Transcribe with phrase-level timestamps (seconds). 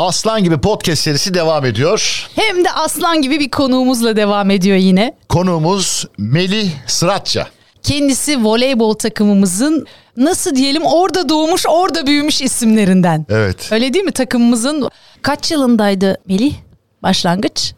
[0.00, 2.28] Aslan gibi podcast serisi devam ediyor.
[2.36, 5.14] Hem de aslan gibi bir konuğumuzla devam ediyor yine.
[5.28, 7.46] Konuğumuz Melih Sıratça.
[7.82, 9.86] Kendisi voleybol takımımızın
[10.16, 13.26] nasıl diyelim orada doğmuş orada büyümüş isimlerinden.
[13.28, 13.72] Evet.
[13.72, 14.88] Öyle değil mi takımımızın
[15.22, 16.54] kaç yılındaydı Melih
[17.02, 17.72] başlangıç?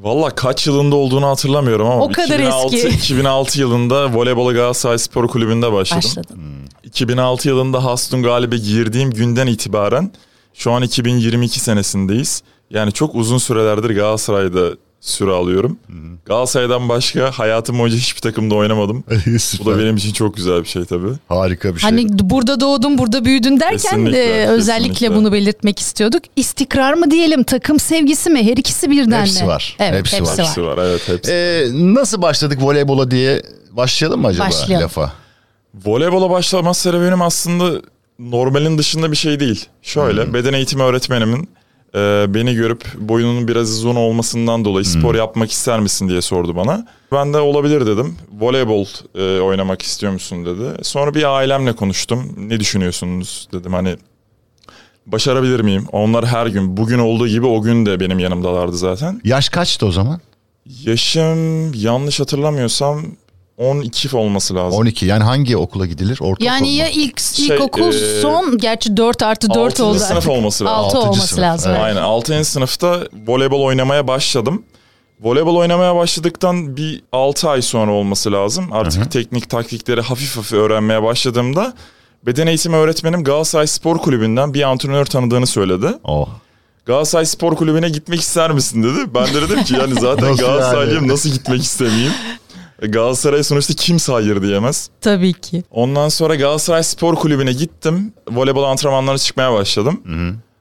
[0.00, 2.88] Valla kaç yılında olduğunu hatırlamıyorum ama O kadar 2006, eski.
[2.98, 6.02] 2006 yılında voleybola Galatasaray Spor Kulübü'nde başladım.
[6.16, 6.40] Başladın.
[6.84, 10.10] 2006 yılında Hastun Galip'e girdiğim günden itibaren
[10.58, 12.42] şu an 2022 senesindeyiz.
[12.70, 15.78] Yani çok uzun sürelerdir Galatasaray'da süre alıyorum.
[16.26, 19.04] Galatasaray'dan başka hayatım boyunca hiçbir takımda oynamadım.
[19.60, 21.08] Bu da benim için çok güzel bir şey tabii.
[21.28, 21.90] Harika bir şey.
[21.90, 25.16] Hani burada doğdun burada büyüdün derken Kesinlikle, e, özellikle kesinlikle.
[25.16, 26.22] bunu belirtmek istiyorduk.
[26.36, 29.48] İstikrar mı diyelim takım sevgisi mi her ikisi birden Hepsi mi?
[29.48, 29.76] var.
[29.78, 30.38] Evet, Hepsi hepsi, var.
[30.38, 30.46] var.
[30.46, 31.32] Hepsi var evet hepsi.
[31.32, 34.84] Ee, nasıl başladık voleybola diye başlayalım mı acaba Başlayalım.
[34.84, 35.12] lafa?
[35.84, 37.80] Voleybola başlama serüvenim aslında
[38.18, 39.66] normalin dışında bir şey değil.
[39.82, 41.48] Şöyle beden eğitimi öğretmenimin
[41.94, 46.86] e, beni görüp boyunun biraz uzun olmasından dolayı spor yapmak ister misin diye sordu bana.
[47.12, 48.16] Ben de olabilir dedim.
[48.40, 50.84] Voleybol e, oynamak istiyor musun dedi.
[50.84, 52.34] Sonra bir ailemle konuştum.
[52.38, 53.96] Ne düşünüyorsunuz dedim hani
[55.06, 55.86] başarabilir miyim?
[55.92, 59.20] Onlar her gün bugün olduğu gibi o gün de benim yanımdalardı zaten.
[59.24, 60.20] Yaş kaçtı o zaman?
[60.84, 63.02] Yaşım yanlış hatırlamıyorsam
[63.58, 64.80] 12 olması lazım.
[64.80, 65.06] 12.
[65.06, 66.18] Yani hangi okula gidilir?
[66.20, 66.72] Ortaokul Yani mu?
[66.76, 70.30] ya ilk Şey, ilkokul e, son gerçi 4 artı 4 altıncı oldu sınıf artık.
[70.30, 70.78] olması lazım.
[70.78, 71.70] 6 Altıncı olması sınıf, lazım.
[71.72, 71.82] evet.
[71.82, 72.44] Aynen 6.
[72.44, 74.62] sınıfta voleybol oynamaya başladım.
[75.20, 78.72] Voleybol oynamaya başladıktan bir 6 ay sonra olması lazım.
[78.72, 81.74] Artık teknik taktikleri hafif hafif öğrenmeye başladığımda
[82.26, 85.86] beden eğitimi öğretmenim Galatasaray Spor Kulübü'nden bir antrenör tanıdığını söyledi.
[86.04, 86.28] Oh.
[86.86, 89.14] Galatasaray Spor Kulübü'ne gitmek ister misin dedi.
[89.14, 91.12] Ben de dedim ki yani zaten Nasıl Galatasaraylıyım yani?
[91.12, 92.12] nasıl gitmek istemeyeyim.
[92.82, 94.90] Galatasaray sonuçta kimse hayır diyemez.
[95.00, 95.62] Tabii ki.
[95.70, 98.12] Ondan sonra Galatasaray Spor Kulübü'ne gittim.
[98.30, 100.00] Voleybol antrenmanlarına çıkmaya başladım.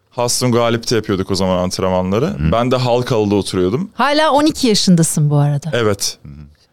[0.10, 2.36] Hastun Galip'te yapıyorduk o zaman antrenmanları.
[2.52, 3.90] Ben de Halkalı'da oturuyordum.
[3.94, 5.70] Hala 12 yaşındasın bu arada.
[5.74, 6.18] Evet.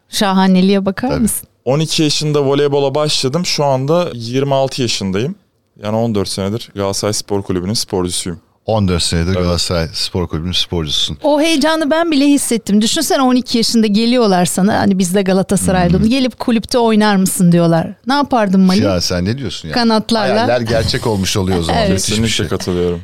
[0.09, 1.19] Şahaneliğe bakar Tabii.
[1.21, 1.47] mısın?
[1.65, 3.45] 12 yaşında voleybola başladım.
[3.45, 5.35] Şu anda 26 yaşındayım.
[5.83, 8.39] Yani 14 senedir Galatasaray Spor Kulübü'nün sporcusuyum.
[8.65, 11.17] 14 senedir Galatasaray Spor Kulübü'nün sporcususun.
[11.23, 12.81] O heyecanı ben bile hissettim.
[12.81, 14.79] Düşünsene 12 yaşında geliyorlar sana.
[14.79, 17.87] Hani biz de Galatasaray'da gelip kulüpte oynar mısın diyorlar.
[18.07, 18.83] Ne yapardın Mali?
[18.83, 19.73] Ya sen ne diyorsun ya?
[19.73, 20.33] Kanatlarla.
[20.35, 21.81] Hayaller gerçek olmuş oluyor o zaman.
[21.85, 22.01] Evet.
[22.05, 22.47] Kesinlikle şey.
[22.47, 23.01] katılıyorum.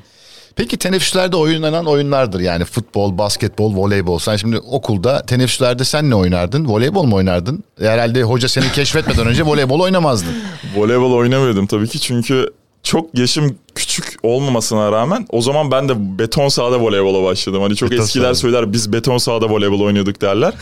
[0.56, 4.20] Peki teneffüslerde oynanan oyunlardır yani futbol, basketbol, voleybol.
[4.20, 6.66] Sen şimdi okulda teneffüslerde sen ne oynardın?
[6.66, 7.64] Voleybol mu oynardın?
[7.80, 10.34] Herhalde hoca seni keşfetmeden önce voleybol oynamazdın.
[10.76, 12.50] Voleybol oynamıyordum tabii ki çünkü
[12.84, 17.62] çok yaşım küçük olmamasına rağmen o zaman ben de beton sahada voleybola başladım.
[17.62, 18.36] Hani çok Beton eskiler sahada.
[18.36, 20.54] söyler biz beton sahada voleybol oynuyorduk derler.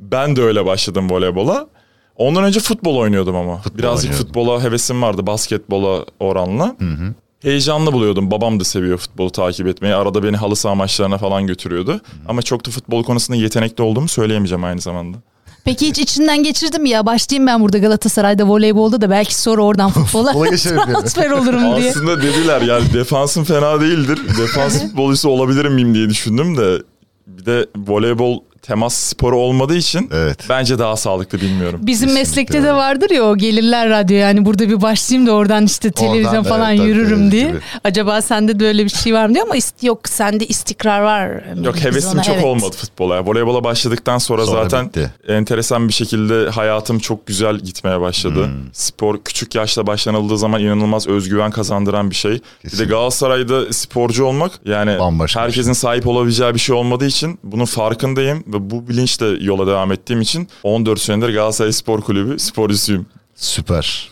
[0.00, 1.66] Ben de öyle başladım voleybola.
[2.16, 3.60] Ondan önce futbol oynuyordum ama.
[3.78, 4.26] Birazcık oynuyordun.
[4.26, 6.76] futbola hevesim vardı basketbola oranla.
[7.42, 8.30] Heyecanlı buluyordum.
[8.30, 9.94] Babam da seviyor futbolu takip etmeyi.
[9.94, 12.00] Arada beni halı saha maçlarına falan götürüyordu.
[12.28, 15.16] Ama çok da futbol konusunda yetenekli olduğumu söyleyemeyeceğim aynı zamanda.
[15.66, 19.90] Peki hiç içinden geçirdim mi ya başlayayım ben burada Galatasaray'da voleybolda da belki sonra oradan
[19.90, 21.90] futbola transfer olurum diye.
[21.90, 24.18] Aslında dediler yani defansın fena değildir.
[24.38, 26.82] Defans futbolcusu olabilir miyim diye düşündüm de
[27.26, 30.38] bir de voleybol temas sporu olmadığı için Evet.
[30.48, 31.80] bence daha sağlıklı bilmiyorum.
[31.82, 32.66] Bizim Kesinlikle meslekte öyle.
[32.68, 36.44] de vardır ya o gelirler radyo yani burada bir başlayayım da oradan işte televizyon Oradan,
[36.44, 37.48] falan evet, yürürüm tabii, diye.
[37.48, 37.58] gibi.
[37.84, 41.42] Acaba sende de öyle bir şey var mı diye ama ist- yok sende istikrar var.
[41.64, 42.44] Yok hevesim ona- çok evet.
[42.44, 43.14] olmadı futbola.
[43.16, 45.10] Yani voleybola başladıktan sonra, Sonra zaten bitti.
[45.28, 48.44] enteresan bir şekilde hayatım çok güzel gitmeye başladı.
[48.46, 48.52] Hmm.
[48.72, 52.32] Spor küçük yaşta başlanıldığı zaman inanılmaz özgüven kazandıran bir şey.
[52.32, 52.84] Bir de Kesinlikle.
[52.94, 58.44] Galatasaray'da sporcu olmak yani Bambaşka bir herkesin sahip olabileceği bir şey olmadığı için bunun farkındayım
[58.56, 63.06] ve bu bilinçle yola devam ettiğim için 14 senedir Galatasaray Spor Kulübü sporcusuyum.
[63.34, 64.08] Süper.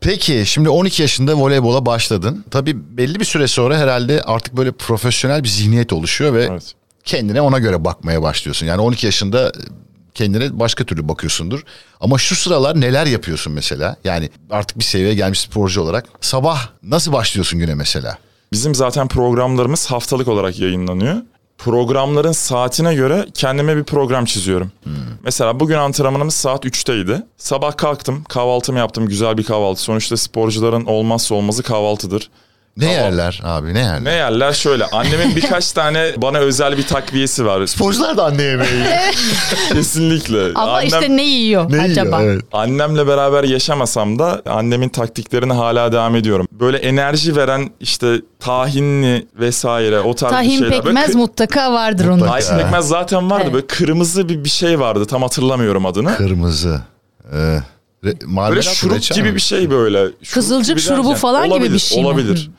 [0.00, 2.44] Peki şimdi 12 yaşında voleybola başladın.
[2.50, 6.72] Tabii belli bir süre sonra herhalde artık böyle profesyonel bir zihniyet oluşuyor ve Evet.
[7.04, 8.66] kendine ona göre bakmaya başlıyorsun.
[8.66, 9.52] Yani 12 yaşında
[10.14, 11.62] kendine başka türlü bakıyorsundur.
[12.00, 13.96] Ama şu sıralar neler yapıyorsun mesela?
[14.04, 16.08] Yani artık bir seviyeye gelmiş sporcu olarak.
[16.20, 18.18] Sabah nasıl başlıyorsun güne mesela?
[18.52, 21.16] Bizim zaten programlarımız haftalık olarak yayınlanıyor.
[21.58, 24.72] Programların saatine göre kendime bir program çiziyorum.
[25.22, 27.22] Mesela bugün antrenmanımız saat 3'teydi.
[27.36, 29.80] Sabah kalktım, kahvaltımı yaptım, güzel bir kahvaltı.
[29.82, 32.30] Sonuçta sporcuların olmazsa olmazı kahvaltıdır.
[32.76, 34.04] Ne yerler abi ne yerler?
[34.04, 37.66] Ne yerler şöyle, annemin birkaç tane bana özel bir takviyesi var.
[37.66, 38.86] Sporcular da anne yemeği yiyor.
[39.72, 40.52] Kesinlikle.
[40.54, 42.20] Ama Annem- işte ne yiyor ne acaba?
[42.20, 42.32] yiyor?
[42.34, 42.44] Evet.
[42.52, 46.48] Annemle beraber yaşamasam da annemin taktiklerini hala devam ediyorum.
[46.52, 50.70] Böyle enerji veren işte tahinli vesaire o tarz bir Tahin şeyler.
[50.70, 52.28] Böyle pekmez kı- mutlaka vardır onun.
[52.28, 53.42] Ay pekmez zaten vardı.
[53.44, 53.54] Evet.
[53.54, 55.04] Böyle kırmızı bir, bir şey vardı.
[55.06, 56.16] Tam hatırlamıyorum adını.
[56.16, 56.80] Kırmızı.
[57.32, 57.62] Ee, re-
[58.04, 59.34] Böyle marmelat mı, şurup gibi mi?
[59.34, 59.98] bir şey böyle.
[60.22, 62.06] Şurup Kızılcık gibi şurubu derken- falan gibi bir olabilir, şey mi?
[62.08, 62.50] Olabilir.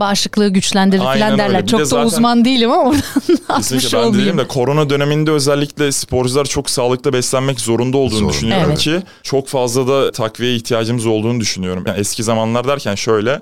[0.00, 1.42] Bağışıklığı güçlendirir Aynen falan öyle.
[1.42, 1.62] derler.
[1.62, 3.02] Bir Çok de da zaten- uzman değilim ama oradan
[3.48, 4.14] atmış ben de olayım.
[4.18, 8.32] değilim de korona döneminde özellikle sporcular çok sağlıklı beslenmek zorunda olduğunu Zorunda.
[8.32, 8.78] düşünüyorum Evet.
[8.78, 11.84] ki çok fazla da takviye ihtiyacımız olduğunu düşünüyorum.
[11.86, 13.40] Yani eski zamanlar derken şöyle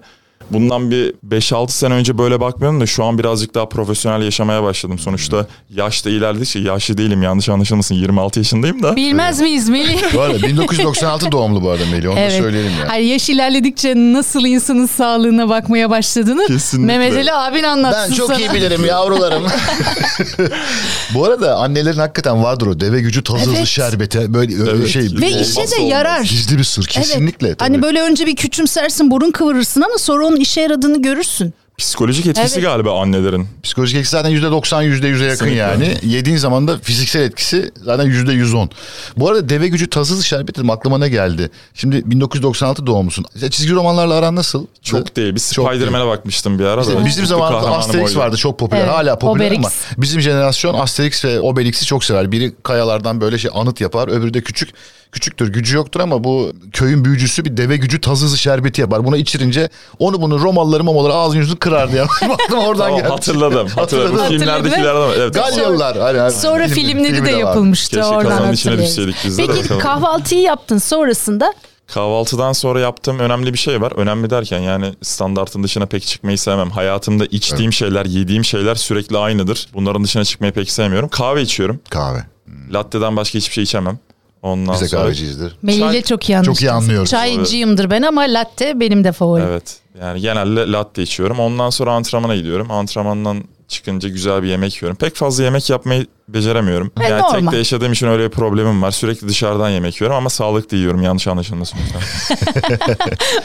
[0.50, 4.98] bundan bir 5-6 sene önce böyle bakmıyorum da şu an birazcık daha profesyonel yaşamaya başladım.
[4.98, 8.96] Sonuçta yaş da ilerledikçe yaşlı değilim yanlış anlaşılmasın 26 yaşındayım da.
[8.96, 9.98] Bilmez miyiz Melih?
[10.14, 12.88] Bu arada 1996 doğumlu bu arada Melih onu da söyleyelim ya.
[12.88, 16.98] Hayır yaş ilerledikçe nasıl insanın sağlığına bakmaya başladığını Kesinlikle.
[16.98, 18.38] Mehmet Ali abin anlatsın Ben çok sana.
[18.38, 19.42] iyi bilirim yavrularım.
[21.14, 23.66] Bu arada annelerin hakikaten vardır o deve gücü tazı hızlı Evet.
[23.66, 24.88] şerbete böyle öyle Evet.
[24.88, 25.02] şey.
[25.02, 25.90] Ve işe de olmaz.
[25.90, 26.20] yarar.
[26.20, 27.46] Gizli bir sır kesinlikle.
[27.48, 27.58] Evet.
[27.58, 27.68] tabii.
[27.72, 31.54] Hani böyle önce bir küçümsersin, burun kıvırırsın ama sonra onun işe yaradığını görürsün.
[31.78, 32.62] Psikolojik etkisi Evet.
[32.68, 33.48] galiba annelerin.
[33.62, 35.56] Psikolojik etkisi zaten %90 %100'e yakın Kesinlikle.
[35.56, 35.94] yani.
[36.02, 38.68] Yediğin zaman da fiziksel etkisi zaten %110.
[39.16, 41.50] Bu arada deve gücü tazı hızlı şerbeti dedim aklıma ne geldi?
[41.74, 43.24] Şimdi 1996 doğumlusun.
[43.42, 44.66] Ya Çizgi romanlarla aran nasıl?
[44.82, 45.34] Çok değil.
[45.34, 45.40] Bir.
[45.40, 47.04] Spider-Man'e bakmıştım bir ara İşte da.
[47.04, 48.80] bizim zamanımızda Asterix vardı çok popüler.
[48.80, 49.58] Evet, Hala popüler Obelix.
[49.58, 52.32] ama bizim jenerasyon Asterix ve Obelix'i çok sever.
[52.32, 54.08] Biri kayalardan böyle şey anıt yapar.
[54.08, 54.68] Öbürü de küçük.
[55.12, 59.04] Küçüktür gücü yoktur ama bu köyün büyücüsü bir deve gücü tazı hızlı şerbeti yapar.
[59.04, 59.68] Buna içirince
[59.98, 62.06] onu bunu Romalıları momaları ağzını yüzünü kırardı ya.
[62.28, 63.08] Baktım oradan Tamam, geldi.
[63.08, 63.68] hatırladım.
[63.74, 64.16] Hatırladım.
[64.16, 64.38] Hatırladın.
[64.38, 65.14] Filmlerdekilerden ama.
[65.14, 65.34] Evet.
[65.34, 65.98] Galyalılar.
[65.98, 67.38] Hani, hani, Sonra film- filmleri filmi de var.
[67.38, 71.54] yapılmıştı Keşke oradan içine düşseydik biz de de Peki kahvaltıyı yaptın sonrasında
[71.86, 73.92] Kahvaltıdan sonra yaptığım önemli bir şey var.
[73.92, 76.70] Önemli derken yani standartın dışına pek çıkmayı sevmem.
[76.70, 79.66] Hayatımda içtiğim şeyler, yediğim şeyler sürekli aynıdır.
[79.74, 81.08] Bunların dışına çıkmayı pek sevmiyorum.
[81.08, 81.80] Kahve içiyorum.
[81.90, 82.24] Kahve.
[82.72, 83.98] Latte'den başka hiçbir şey içemem.
[84.42, 85.56] Ondan Biz de sonra kahveciyizdir.
[85.62, 86.54] Melih ile Çay- çok iyi anlaştık.
[86.54, 87.10] Çok iyi anlıyoruz.
[87.10, 89.46] Çaycıyımdır ben ama latte benim de favorim.
[89.48, 89.76] Evet.
[90.02, 91.40] Yani genelde latte içiyorum.
[91.40, 92.70] Ondan sonra antrenmana gidiyorum.
[92.70, 94.96] Antrenmandan çıkınca güzel bir yemek yiyorum.
[94.96, 96.92] Pek fazla yemek yapmayı beceremiyorum.
[97.00, 97.52] E, yani tek normal.
[97.52, 98.90] de yaşadığım için öyle bir problemim var.
[98.90, 101.02] Sürekli dışarıdan yemek yiyorum ama sağlıklı yiyorum.
[101.02, 102.02] Yanlış anlaşılmasın lütfen.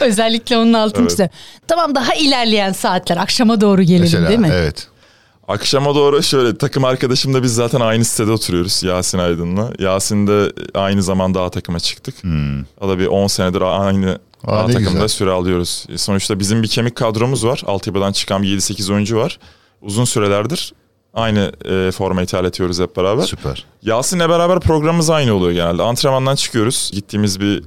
[0.00, 1.30] Özellikle onun altını Evet.
[1.68, 4.50] Tamam daha ilerleyen saatler akşama doğru gelelim Mesela değil mi?
[4.52, 4.88] evet.
[5.48, 9.72] Akşama doğru şöyle takım arkadaşımla biz zaten aynı sitede oturuyoruz Yasin Aydın'la.
[9.78, 12.14] Yasin de aynı zamanda A takıma çıktık.
[12.80, 14.50] O da bir 10 senedir aynı Hmm.
[14.54, 15.08] Aa, A takımda güzel.
[15.08, 15.86] süre alıyoruz.
[15.88, 17.62] E, Sonuçta bizim bir kemik kadromuz var.
[17.66, 19.38] Altyapıdan çıkan bir 7-8 oyuncu var.
[19.82, 20.72] Uzun sürelerdir
[21.14, 23.22] aynı e, forma ithal ediyoruz hep beraber.
[23.22, 23.64] Süper.
[23.82, 25.82] Yasin'le beraber programımız aynı oluyor genelde.
[25.82, 26.90] Antrenmandan çıkıyoruz.
[26.94, 27.62] Gittiğimiz bir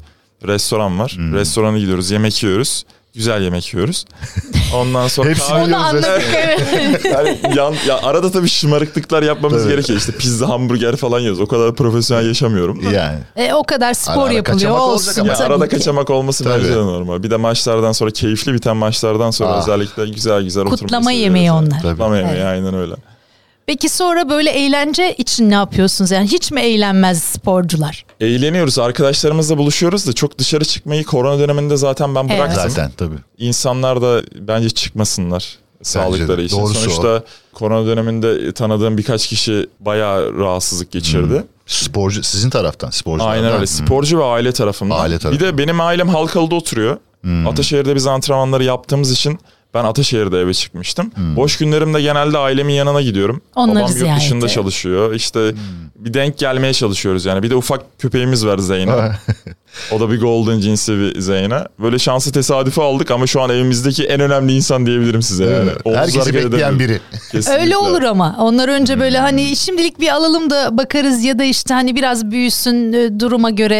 [0.48, 1.12] restoran var.
[1.16, 1.34] Hmm.
[1.34, 2.12] Restorana gidiyoruz.
[2.12, 2.84] Yemek yiyoruz.
[3.18, 4.06] Güzel yemek yiyoruz.
[4.76, 6.22] Ondan sonra Hepsini kahve- Onu Biliyoruz anladık
[6.74, 7.06] evet.
[7.06, 9.72] yani yan, ya arada tabii şımarıklıklar yapmamız Tabii.
[9.72, 10.00] gerekiyor.
[10.00, 11.40] İşte pizza, hamburger falan yiyoruz.
[11.40, 12.86] O kadar profesyonel yaşamıyorum.
[12.86, 12.92] da.
[12.92, 13.20] Yani.
[13.36, 15.22] E, o kadar spor Ara ara yapılıyor kaçamak olacak olsun.
[15.22, 15.30] ama.
[15.32, 15.76] Ya tabii arada ki.
[15.76, 16.54] kaçamak olması Tabii.
[16.64, 17.24] bence de normal.
[17.24, 19.62] Bir de maçlardan sonra keyifli biten maçlardan sonra Ah.
[19.62, 21.58] özellikle güzel güzel oturmayı Kutlama seviyoruz yemeği yani.
[21.68, 21.82] onlar.
[21.82, 21.92] Tabii.
[21.92, 22.46] Kutlama yemeği Evet.
[22.46, 22.94] aynen öyle.
[23.68, 26.12] Peki sonra böyle eğlence için ne yapıyorsunuz?
[26.12, 28.06] Yani hiç mi eğlenmez sporcular?
[28.22, 28.80] Eğleniyoruz.
[28.80, 32.40] Arkadaşlarımızla buluşuyoruz da çok dışarı çıkmayı korona döneminde zaten ben Evet.
[32.40, 32.70] bıraktım.
[32.70, 33.16] Zaten tabii.
[33.38, 36.44] İnsanlar da bence çıkmasınlar sağlıkları de.
[36.44, 36.58] için.
[36.58, 37.24] Doğrusu Sonuçta
[37.54, 41.44] korona döneminde tanıdığım birkaç kişi bayağı rahatsızlık geçirdi.
[41.66, 43.32] Sporcu sizin taraftan sporcular.
[43.32, 43.68] Aynen öyle.
[43.68, 45.00] Sporcu ve aile tarafından.
[45.00, 45.54] Aile Bir tarafından.
[45.54, 46.98] de benim ailem Halkalı'da oturuyor.
[47.48, 49.40] Ataşehir'de biz antrenmanları yaptığımız için
[49.78, 51.12] ben Ataşehir'de eve çıkmıştım.
[51.36, 53.42] Boş günlerimde genelde ailemin yanına gidiyorum.
[53.56, 54.22] Onları Babam yurt ziyarete.
[54.26, 55.14] dışında çalışıyor.
[55.14, 55.52] İşte
[55.96, 57.44] bir denk gelmeye çalışıyoruz yani.
[57.44, 58.92] Bir de ufak köpeğimiz var Zeyno.
[59.92, 61.60] o da bir golden cinsi bir Zeyno.
[61.80, 65.70] Böyle şansı tesadüfi aldık ama şu an evimizdeki en önemli insan diyebilirim size yani.
[65.86, 67.00] Omuz Herkesi bekleyen biri.
[67.32, 67.62] Kesinlikle.
[67.64, 68.36] Öyle olur ama.
[68.40, 72.94] Onlar önce böyle hani şimdilik bir alalım da bakarız ya da işte hani biraz büyüsün
[72.94, 73.76] e, duruma göre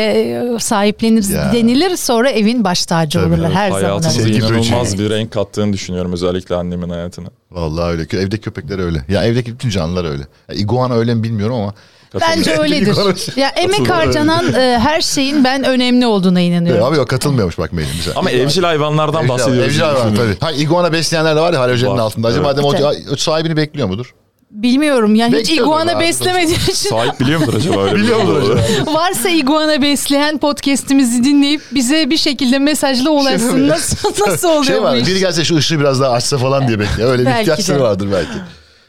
[0.56, 1.52] e, sahipleniriz Ya.
[1.54, 1.96] denilir.
[1.98, 3.34] Sonra evin baş tacı Tabii.
[3.34, 3.84] olurlar her zaman.
[3.84, 7.28] Hayatımıza inanılmaz bir renk kattığını düşünüyorum özellikle annemin hayatına.
[7.52, 8.02] Vallahi öyle.
[8.02, 9.06] Evdeki köpekler öyle.
[9.10, 10.24] Ya evdeki bütün canlılar öyle.
[10.50, 11.74] Ya, iguana öyle mi bilmiyorum ama.
[12.22, 13.38] Bence öyledir.
[13.38, 16.84] Ya emek harcanan e, her şeyin ben önemli olduğuna inanıyorum.
[16.84, 17.70] Abi yok katılmıyormuş bak.
[17.74, 18.20] Mesela.
[18.20, 19.66] Ama evcil hayvanlardan Evcil- bahsediyoruz.
[19.70, 20.36] Evcil hayvan düşünüyorum.
[20.40, 20.52] tabii.
[20.52, 22.28] Ha iguana besleyenler de var ya halojenin altında.
[22.28, 22.58] Acaba Evet.
[22.58, 24.14] dedim o, o sahibini bekliyor mudur?
[24.52, 26.00] Bilmiyorum yani hiç iguana abi.
[26.00, 27.84] beslemediğim için Sahip biliyor mudur acaba?
[27.84, 28.62] Öyle Biliyor şey mudur acaba?
[28.94, 33.68] varsa iguana besleyen podcast'imizi dinleyip bize bir şekilde mesajla ulaşsın.
[33.68, 35.08] Nasıl, nasıl oluyor Şey bu var iş?
[35.08, 37.12] biri gelse şu ışığı biraz daha açsa falan diye bekliyor.
[37.12, 38.38] Öyle bir ihtiyaçları vardır belki.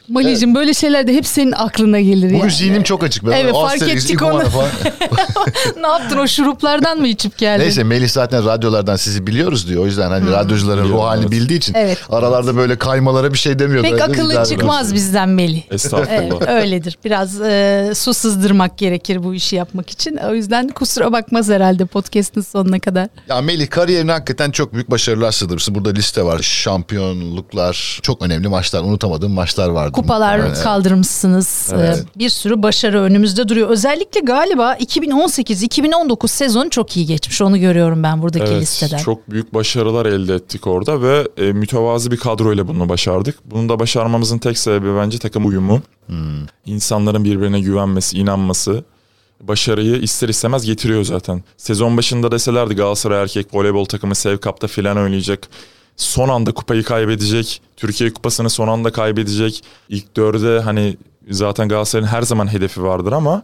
[0.09, 2.51] Malicim böyle şeyler de hep senin aklına gelir Bugün yani.
[2.51, 3.27] zihnim çok açık.
[3.27, 4.43] Ben Evet, fark Asterix, ettik onu.
[5.81, 7.63] Ne yaptın o şuruplardan mı içip geldin?
[7.65, 9.83] Neyse Melih zaten radyolardan sizi biliyoruz diyor.
[9.83, 11.33] O yüzden hani radyocuların ruh Biliyorum, halini evet.
[11.33, 11.99] bildiği için Evet.
[12.11, 13.83] aralarda böyle kaymalara bir şey demiyor.
[13.83, 15.63] Pek Böyle akıllı çıkmaz bizden Melih.
[15.71, 16.11] Estağfurullah.
[16.11, 16.99] Evet, öyledir.
[17.05, 20.17] Biraz e, su sızdırmak gerekir bu işi yapmak için.
[20.17, 23.09] O yüzden kusura bakmaz herhalde podcast'ın sonuna kadar.
[23.29, 25.75] Ya Melih kariyerine hakikaten çok büyük başarılar sığdırmışsın.
[25.75, 26.39] Burada liste var.
[26.43, 29.98] Şampiyonluklar, çok önemli maçlar, unutamadığım maçlar vardır.
[30.03, 30.61] Kupalar Evet.
[30.63, 31.71] kaldırmışsınız.
[31.75, 31.99] Evet.
[32.17, 33.69] Ee, Bir sürü başarı önümüzde duruyor.
[33.69, 37.43] Özellikle galiba 2018-2019 sezon çok iyi geçmiş.
[37.43, 38.99] Onu görüyorum ben buradaki Evet, listeden.
[38.99, 43.39] çok büyük başarılar elde ettik orada ve e, mütevazı bir kadroyla bunu başardık.
[43.45, 45.81] Bunu da başarmamızın tek sebebi bence takım uyumu.
[46.67, 48.85] İnsanların birbirine güvenmesi, inanması
[49.41, 51.43] başarıyı ister istemez getiriyor zaten.
[51.57, 55.49] Sezon başında deselerdi Galatasaray erkek voleybol takımı Sev Cup'ta filan oynayacak.
[55.99, 57.63] Son anda kupayı kaybedecek.
[57.77, 59.65] Türkiye kupasını son anda kaybedecek.
[59.89, 60.97] İlk dörde hani
[61.31, 63.43] zaten Galatasaray'ın her zaman hedefi vardır ama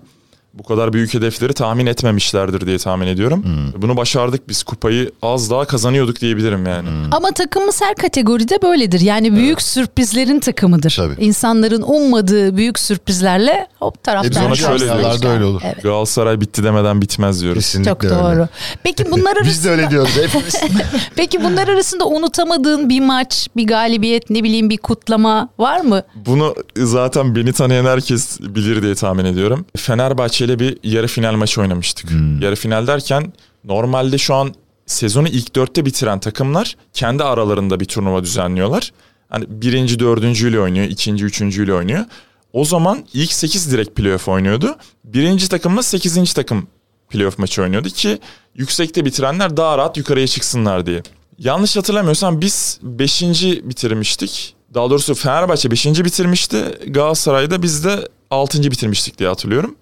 [0.59, 3.45] bu kadar büyük hedefleri tahmin etmemişlerdir diye tahmin ediyorum.
[3.77, 6.89] Bunu başardık biz kupayı az daha kazanıyorduk diyebilirim yani.
[7.11, 9.01] Ama takımımız her kategoride böyledir.
[9.01, 10.95] Yani büyük sürprizlerin takımıdır.
[10.97, 11.25] Tabii.
[11.25, 14.47] İnsanların ummadığı büyük sürprizlerle hop E biz taraftar.
[14.47, 15.25] ona şöyle diyoruz.
[15.25, 15.61] öyle olur.
[15.65, 15.83] Evet.
[15.83, 17.63] Galatasaray bitti demeden bitmez diyoruz.
[17.63, 18.15] Kesinlikle Çok öyle.
[18.15, 18.49] doğru.
[18.83, 20.55] Peki bunlar arasında Biz de öyle diyoruz hepimiz.
[21.17, 26.03] Peki bunlar arasında unutamadığın bir maç, bir galibiyet, ne bileyim bir kutlama var mı?
[26.27, 29.67] Bunu zaten beni tanıyan herkes bilir diye tahmin ediyorum.
[29.77, 32.11] Fenerbahçe ile bir yarı final maçı oynamıştık.
[32.41, 33.33] Yarı final derken
[33.65, 34.55] normalde şu an
[34.87, 38.93] sezonu ilk dörtte bitiren takımlar kendi aralarında bir turnuva düzenliyorlar.
[39.29, 42.05] Hani birinci dördüncüyle oynuyor, ikinci üçüncüyle oynuyor.
[42.53, 44.77] O zaman ilk 8 direkt playoff oynuyordu.
[45.05, 46.33] Birinci takımla 8.
[46.33, 46.67] takım
[47.11, 48.19] playoff maçı oynuyordu ki
[48.55, 51.03] yüksekte bitirenler daha rahat yukarıya çıksınlar diye.
[51.39, 53.23] Yanlış hatırlamıyorsam biz 5.
[53.63, 54.55] bitirmiştik.
[54.75, 55.87] Daha doğrusu Fenerbahçe 5.
[55.87, 56.65] bitirmişti.
[56.87, 58.63] Galatasaray'da biz de 6.
[58.63, 59.77] bitirmiştik diye hatırlıyorum.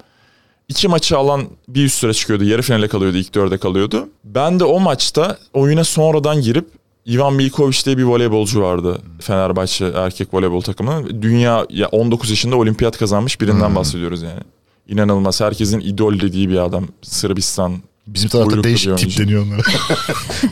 [0.69, 2.43] İki maçı alan bir üst sıra çıkıyordu.
[2.43, 4.09] Yarı finale kalıyordu, ilk dörde kalıyordu.
[4.23, 6.67] Ben de o maçta oyuna sonradan girip
[7.07, 8.97] Ivan Milkovic diye bir voleybolcu vardı.
[9.21, 11.21] Fenerbahçe erkek voleybol takımı.
[11.21, 14.39] Dünya ya 19 yaşında olimpiyat kazanmış birinden bahsediyoruz yani.
[14.87, 15.41] İnanılmaz.
[15.41, 16.87] Herkesin idol dediği bir adam.
[17.01, 17.77] Sırbistan.
[18.07, 19.61] Bizim tarafta değişik tip deniyor onlara.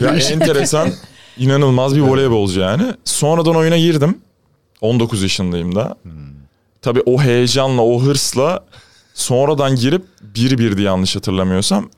[0.00, 0.92] Ya enteresan,
[1.38, 2.94] inanılmaz bir voleybolcu yani.
[3.04, 4.18] Sonradan oyuna girdim.
[4.80, 5.96] 19 yaşındayım da.
[6.82, 8.64] Tabii o heyecanla, o hırsla
[9.14, 10.04] sonradan girip
[10.34, 11.88] 1-1'di yanlış hatırlamıyorsam.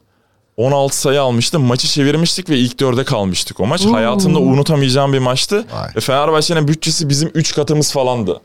[0.56, 1.62] 16 sayı almıştım.
[1.62, 3.86] Maçı çevirmiştik ve ilk dörde kalmıştık o maç.
[3.86, 3.92] Oo.
[3.92, 5.56] Hayatımda unutamayacağım bir maçtı.
[5.56, 5.88] Vay.
[5.96, 8.40] Ve Fenerbahçe'nin bütçesi bizim 3 katımız falandı.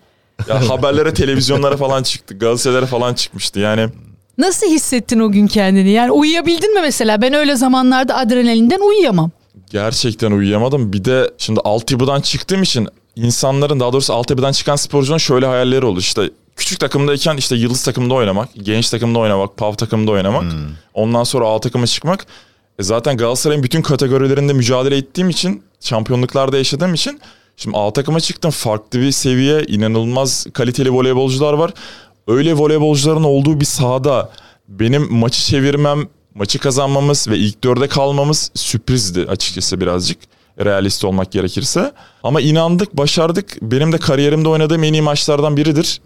[0.48, 2.38] Ya haberlere, televizyonlara falan çıktı.
[2.38, 3.60] Gazetelere falan çıkmıştı.
[3.60, 3.90] Yani
[4.38, 5.90] Nasıl hissettin o gün kendini?
[5.92, 7.22] Yani uyuyabildin mi mesela?
[7.22, 9.32] Ben öyle zamanlarda adrenalinden uyuyamam.
[9.72, 10.94] Gerçekten uyuyamadım.
[10.94, 16.00] Bir de şimdi altyapıdan çıktığım için insanların daha doğrusu altyapıdan çıkan sporcunun şöyle hayalleri olur.
[16.00, 20.44] İşte küçük takımdayken işte yıldız takımda oynamak, genç takımda oynamak, PAV takımda oynamak.
[20.94, 22.26] Ondan sonra A takıma çıkmak.
[22.80, 27.20] E zaten Galatasaray'ın bütün kategorilerinde mücadele ettiğim için, şampiyonluklarda yaşadığım için
[27.58, 28.52] şimdi A takıma çıktım.
[28.52, 31.72] Farklı bir seviye, inanılmaz kaliteli voleybolcular var.
[32.28, 34.30] Öyle voleybolcuların olduğu bir sahada
[34.68, 40.18] benim maçı çevirmem, maçı kazanmamız ve ilk dörde kalmamız sürprizdi açıkçası birazcık.
[40.66, 41.92] Realist olmak gerekirse.
[42.24, 43.58] Ama inandık, başardık.
[43.62, 46.02] Benim de kariyerimde oynadığım en iyi maçlardan biridir.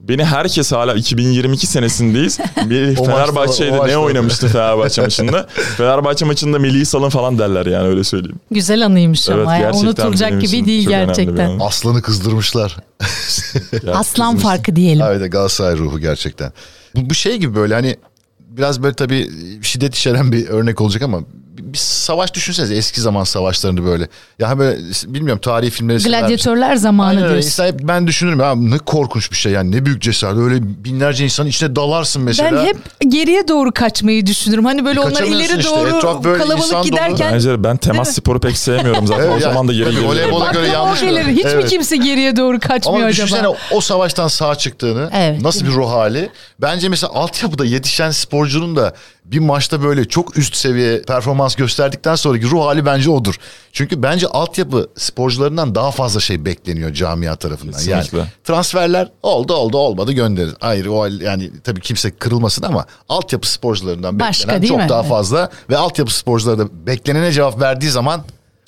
[0.00, 2.38] Beni herkes hala 2022 senesindeyiz.
[2.70, 5.46] Bir O Fenerbahçe'de maçta- o ne oynamıştı Fenerbahçe maçında?
[5.76, 8.40] Fenerbahçe maçında Melih Salın falan derler yani öyle söyleyeyim.
[8.50, 9.72] Güzel anıymış Evet, ama ya.
[9.72, 11.50] Unutulacak gibi değil gerçekten.
[11.50, 11.58] an.
[11.60, 12.76] Aslanı kızdırmışlar.
[13.92, 14.42] Aslan kızmış.
[14.42, 15.06] farkı diyelim.
[15.06, 16.52] Evet Galatasaray ruhu gerçekten.
[16.96, 17.96] Bu, bu şey gibi böyle hani
[18.38, 19.30] biraz böyle tabii
[19.62, 21.20] şiddet içeren bir örnek olacak ama
[21.58, 24.08] bir savaş düşünsenize eski zaman savaşlarını böyle.
[24.38, 26.02] Ya böyle bilmiyorum tarihi filmleri?
[26.02, 27.46] Gladyatörler zamanı Aynen diyorsun.
[27.46, 31.24] İnsan hep ben düşünürüm ya ne korkunç bir şey yani ne büyük cesaret öyle binlerce
[31.24, 32.52] insanın içine dalarsın mesela.
[32.52, 32.76] Ben hep
[33.08, 34.64] geriye doğru kaçmayı düşünürüm.
[34.64, 35.64] Hani böyle E, onlar ileri işte.
[35.64, 36.82] doğru Etraf böyle kalabalık dolu.
[36.82, 38.14] giderken Bence ben temas mi?
[38.14, 39.24] sporu pek sevmiyorum zaten.
[39.24, 40.16] Evet, o zaman da geri tabii geliyorum.
[40.18, 41.02] voleybola göre yanlış?
[41.02, 41.70] Hiç mi Evet.
[41.70, 43.26] kimse geriye doğru kaçmıyor Ama acaba?
[43.26, 45.40] düşünsene o savaştan sağ çıktığını Evet.
[45.42, 46.30] nasıl bir ruh hali.
[46.60, 52.50] Bence mesela altyapıda yetişen sporcunun da bir maçta böyle çok üst seviye performans gösterdikten sonraki
[52.50, 53.34] ruh hali bence odur.
[53.72, 57.72] Çünkü bence altyapı sporcularından daha fazla şey bekleniyor camia tarafından.
[57.72, 58.18] Kesinlikle.
[58.18, 60.54] Yani transferler oldu oldu olmadı gönderir.
[60.60, 64.88] Hayır o yani tabii kimse kırılmasın ama altyapı sporcularından Başka beklenen çok mi?
[64.88, 65.10] daha Evet.
[65.10, 68.22] fazla ve altyapı sporcuları da beklenene cevap verdiği zaman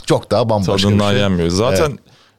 [0.07, 1.23] çok daha bambaşka Tadından bir şey.
[1.23, 1.49] yenmiyor.
[1.51, 1.99] Zaten Evet.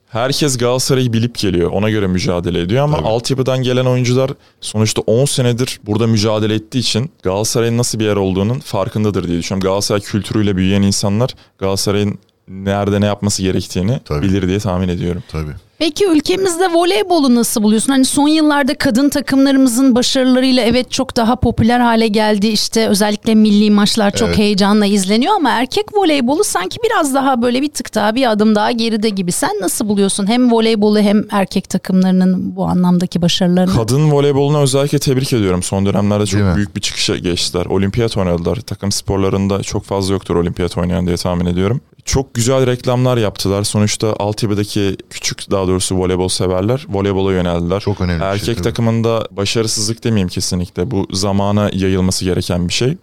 [0.09, 1.71] Herkes Galatasaray'ı bilip geliyor.
[1.71, 7.11] Ona göre mücadele ediyor ama altyapıdan gelen oyuncular sonuçta 10 senedir burada mücadele ettiği için
[7.23, 9.69] Galatasaray'ın nasıl bir yer olduğunun farkındadır diye düşünüyorum.
[9.69, 14.25] Galatasaray kültürüyle büyüyen insanlar Galatasaray'ın nerede ne yapması gerektiğini Tabii.
[14.25, 15.23] bilir diye tahmin ediyorum.
[15.31, 15.51] Tabii.
[15.79, 17.91] Peki ülkemizde voleybolu nasıl buluyorsun?
[17.91, 22.47] Hani son yıllarda kadın takımlarımızın başarılarıyla evet çok daha popüler hale geldi.
[22.47, 24.37] İşte özellikle milli maçlar çok Evet.
[24.37, 28.71] heyecanla izleniyor ama erkek voleybolu sanki biraz daha böyle bir tık daha bir adım daha
[28.71, 29.31] geride gibi.
[29.31, 33.75] Sen nasıl buluyorsun hem voleybolu hem erkek takımlarının bu anlamdaki başarılarını?
[33.75, 35.63] Kadın voleybolunu özellikle tebrik ediyorum.
[35.63, 36.55] Son dönemlerde çok Değil mi?
[36.55, 37.65] büyük bir çıkışa geçtiler.
[37.65, 38.55] Olimpiyat oynadılar.
[38.55, 41.81] Takım sporlarında çok fazla yoktur olimpiyat oynayan diye tahmin ediyorum.
[42.07, 43.63] Çok güzel reklamlar yaptılar.
[43.63, 47.79] Sonuçta altyapıdaki küçük daha doğrusu voleybol severler voleybola yöneldiler.
[47.79, 48.63] Çok önemli şey, Erkek tabii.
[48.63, 50.91] takımında başarısızlık demeyeyim kesinlikle.
[50.91, 52.97] Bu zamana yayılması gereken bir şey.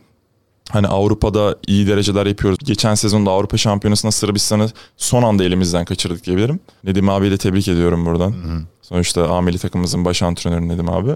[0.71, 2.59] Hani Avrupa'da iyi dereceler yapıyoruz.
[2.65, 6.61] Geçen sezonda Avrupa Şampiyonası'nda Sırbistan'ı son anda elimizden kaçırdık diyebilirim.
[6.85, 8.35] Nedim abiyi de tebrik ediyorum buradan.
[8.83, 11.11] Sonuçta ameli takımımızın baş antrenörü Nedim abi.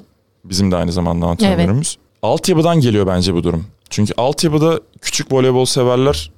[0.44, 1.96] Bizim de aynı zamanda antrenörümüz.
[2.22, 3.66] Altyapıdan geliyor bence bu durum.
[3.90, 6.30] Çünkü altyapıda küçük voleybol severler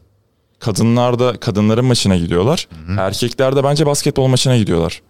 [0.60, 2.68] kadınlar da kadınların maçına gidiyorlar.
[2.98, 5.02] Erkekler de bence basketbol maçına gidiyorlar.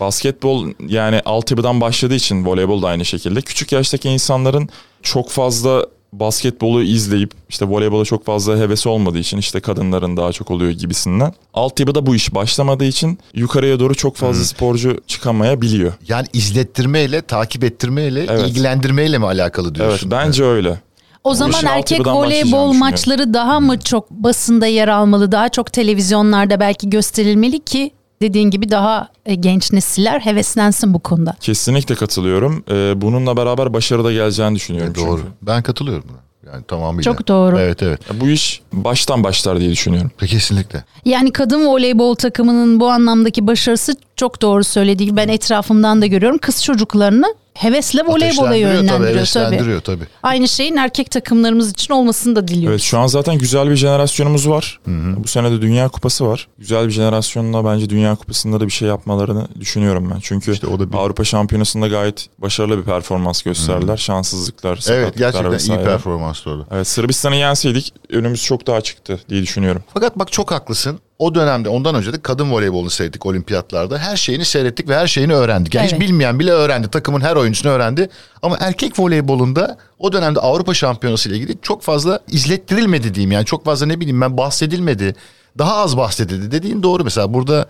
[0.00, 3.40] Basketbol yani altyapıdan başladığı için voleybol da aynı şekilde.
[3.40, 4.68] Küçük yaştaki insanların
[5.02, 10.50] çok fazla basketbolu izleyip işte voleybola çok fazla hevesi olmadığı için işte kadınların daha çok
[10.50, 11.34] oluyor gibisinden.
[11.54, 15.92] Altyapıda bu iş başlamadığı için yukarıya doğru çok fazla sporcu çıkamayabiliyor.
[16.08, 18.48] Yani izlettirmeyle, takip ettirmeyle, Evet.
[18.48, 20.10] ilgilendirmeyle mi alakalı Evet diyorsun?
[20.10, 20.80] bence öyle.
[21.28, 26.90] O zaman erkek voleybol maçları daha mı çok basında yer almalı, daha çok televizyonlarda belki
[26.90, 27.90] gösterilmeli ki
[28.22, 31.36] dediğin gibi daha e, genç nesiller heveslensin bu konuda.
[31.40, 32.64] Kesinlikle katılıyorum.
[32.70, 34.94] Ee, bununla beraber başarı da geleceğini düşünüyorum.
[34.94, 35.16] Doğru.
[35.16, 35.32] çünkü.
[35.42, 36.18] Ben katılıyorum buna.
[36.52, 37.02] Yani tamamıyla.
[37.02, 37.58] Çok doğru.
[37.58, 38.00] Evet evet.
[38.20, 40.10] Bu iş baştan başlar diye düşünüyorum.
[40.26, 40.84] Kesinlikle.
[41.04, 45.16] Yani kadın voleybol takımının bu anlamdaki başarısı çok doğru söylediği.
[45.16, 46.38] Ben etrafımdan da görüyorum.
[46.38, 49.80] Kız çocuklarını hevesle voleybola tabii, yönlendiriyor tabii.
[49.80, 50.04] tabii.
[50.22, 52.70] Aynı şeyin erkek takımlarımız için olmasını da diliyoruz.
[52.70, 54.80] Evet şu an zaten güzel bir jenerasyonumuz var.
[55.16, 56.48] Bu sene de Dünya Kupası var.
[56.58, 60.20] Güzel bir jenerasyonla bence Dünya Kupası'nda da bir şey yapmalarını düşünüyorum ben.
[60.20, 63.96] Çünkü İşte o da bir- Avrupa Şampiyonası'nda gayet başarılı bir performans gösterdiler.
[63.96, 65.84] Şanssızlıklar, Evet gerçekten iyi vesaire.
[65.84, 66.66] performans orada.
[66.70, 69.82] Evet Sırbistan'ı yenseydik önümüz çok daha çıktı diye düşünüyorum.
[69.94, 71.00] Fakat bak çok haklısın.
[71.18, 73.98] O dönemde ondan önce de kadın voleybolunu seyrettik olimpiyatlarda.
[73.98, 75.74] Her şeyini seyrettik ve her şeyini öğrendik.
[75.74, 75.94] Yani Evet.
[75.94, 76.88] hiç bilmeyen bile öğrendi.
[76.90, 78.08] Takımın her oyuncusunu öğrendi.
[78.42, 83.32] Ama erkek voleybolunda o dönemde Avrupa Şampiyonası ile ilgili çok fazla izlettirilmedi diyeyim.
[83.32, 85.14] Yani çok fazla ne bileyim ben bahsedilmedi.
[85.58, 86.50] Daha az bahsedildi.
[86.50, 87.66] Dediğin doğru mesela burada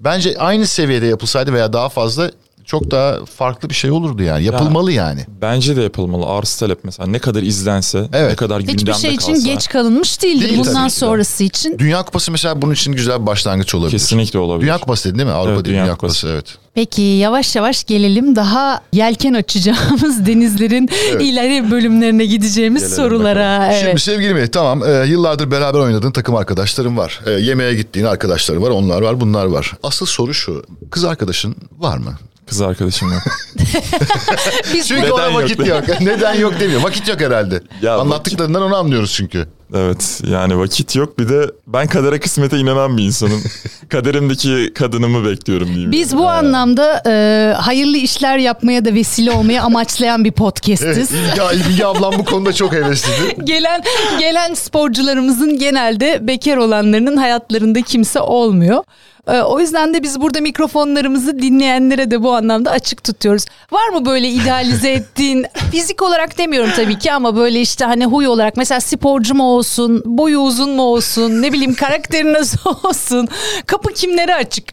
[0.00, 2.30] bence aynı seviyede yapılsaydı veya daha fazla
[2.64, 4.44] çok daha farklı bir şey olurdu yani.
[4.44, 5.20] Yapılmalı yani.
[5.42, 6.26] Bence de yapılmalı.
[6.26, 8.30] Arz talep mesela ne kadar izlense, Evet.
[8.30, 9.48] ne kadar gündemde Hiçbir şey için kalsa.
[9.48, 10.48] geç kalınmış değildir.
[10.48, 11.78] Değil Bundan sonrası için.
[11.78, 13.90] Dünya Kupası mesela bunun için güzel bir başlangıç olabilir.
[13.90, 14.62] Kesinlikle olabilir.
[14.66, 15.34] Dünya Kupası dedin değil mi?
[15.34, 16.20] Avrupa Evet, değil, Dünya Dünya, Kupası.
[16.20, 16.28] Kupası.
[16.34, 16.58] evet.
[16.74, 20.88] Peki yavaş yavaş gelelim daha yelken açacağımız denizlerin
[21.20, 23.66] ileri bölümlerine gideceğimiz Gelelim sorulara.
[23.72, 23.84] Evet.
[23.84, 27.20] Şimdi sevgili Melih tamam e, yıllardır beraber oynadığın takım arkadaşların var.
[27.26, 28.70] E, yemeğe gittiğin arkadaşların var.
[28.70, 29.72] Onlar var bunlar var.
[29.82, 30.64] Asıl soru şu.
[30.90, 32.12] Kız arkadaşın var mı?
[32.52, 33.22] Kız arkadaşım yok.
[34.74, 35.84] Biz Çünkü Neden ona yok vakit yok.
[36.00, 36.82] Neden yok demiyor.
[36.82, 37.62] Vakit yok herhalde.
[37.82, 39.48] Ya Anlattıklarından onu anlıyoruz çünkü.
[39.74, 43.42] Evet yani vakit yok bir de ben kadere kısmete inanan bir insanım.
[43.88, 45.92] Kaderimdeki kadınımı bekliyorum diyeyim.
[45.92, 51.10] Biz bu anlamda e, hayırlı işler yapmaya da vesile olmayı amaçlayan bir podcastiz.
[51.10, 53.36] İlgi, İlgi ablam bu konuda çok heveslidir.
[53.44, 53.82] gelen
[54.18, 58.84] gelen sporcularımızın genelde bekar olanlarının hayatlarında kimse olmuyor.
[59.28, 63.44] E, o yüzden de biz burada mikrofonlarımızı dinleyenlere de bu anlamda açık tutuyoruz.
[63.72, 68.26] Var mı böyle idealize ettiğin fizik olarak demiyorum tabii ki ama böyle işte hani huy
[68.26, 73.28] olarak mesela sporcu mu olsun, boyu uzun mu olsun, ne bileyim karakteri nasıl olsun,
[73.66, 74.64] kapı kimlere açık?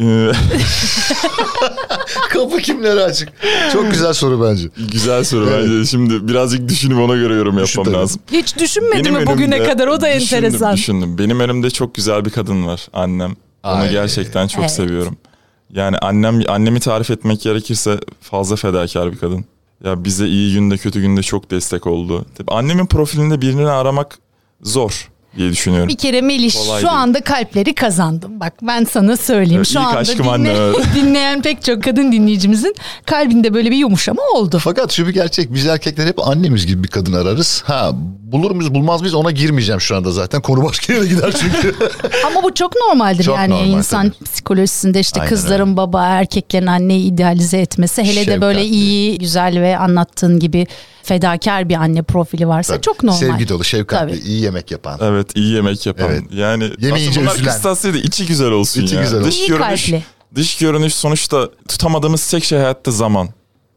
[0.00, 0.32] Ee,
[2.30, 3.28] Kapı kimlere açık?
[3.72, 4.68] Çok güzel soru bence.
[4.92, 5.90] Güzel soru bence.
[5.90, 8.02] Şimdi birazcık düşünüp ona göre yorum Düşün yapmam tabii.
[8.02, 8.20] lazım.
[8.32, 9.86] Hiç düşünmedi Benim mi bugüne kadar?
[9.86, 10.74] O da düşündüm, enteresan.
[10.76, 11.18] Düşündüm.
[11.18, 12.88] Benim önümde çok güzel bir kadın var.
[12.92, 13.36] Annem.
[13.64, 13.90] Onu Ay.
[13.90, 14.70] gerçekten çok Evet.
[14.72, 15.16] seviyorum.
[15.72, 19.44] Yani annem annemi tarif etmek gerekirse fazla fedakar bir kadın.
[19.84, 22.26] Ya bize iyi günde kötü günde çok destek oldu.
[22.34, 24.18] Tabii annemin profilinde birini aramak
[24.62, 25.88] zor diye düşünüyorum.
[25.88, 26.98] Bir kere Melih Kolay şu değil.
[26.98, 28.40] anda kalpleri kazandım.
[28.40, 29.56] Bak ben sana söyleyeyim.
[29.56, 30.76] Evet, şu anda anne, evet.
[30.94, 32.74] dinleyen pek çok kadın dinleyicimizin
[33.06, 34.58] kalbinde böyle bir yumuşama oldu.
[34.58, 35.54] Fakat şu bir gerçek.
[35.54, 37.62] Biz erkekler hep annemiz gibi bir kadın ararız.
[37.66, 37.90] Ha
[38.34, 40.42] bulur muyuz bulmaz mıyız ona girmeyeceğim şu anda zaten.
[40.42, 41.74] Konu başka yere gider çünkü.
[42.26, 47.12] Ama bu çok normaldir Çok yani normal, insan psikolojisinde işte Aynen kızların baba erkeklerin anneyi
[47.12, 50.66] idealize etmesi hele de böyle iyi güzel ve anlattığın gibi
[51.04, 53.18] fedakar bir anne profili varsa çok normal.
[53.18, 54.28] Sevgi dolu, şefkatli, Tabii.
[54.28, 54.98] iyi yemek yapan.
[55.02, 56.06] Evet iyi yemek yapan.
[56.10, 56.22] Evet.
[56.32, 57.52] Yani Yemeyince aslında bunlar üzülen.
[57.52, 59.02] kıstas değil de içi güzel olsun İçi ya.
[59.02, 59.30] güzel olsun.
[59.30, 60.02] Dış İyi görünüş, kalpli.
[60.34, 63.28] dış görünüş sonuçta tutamadığımız tek şey hayatta zaman.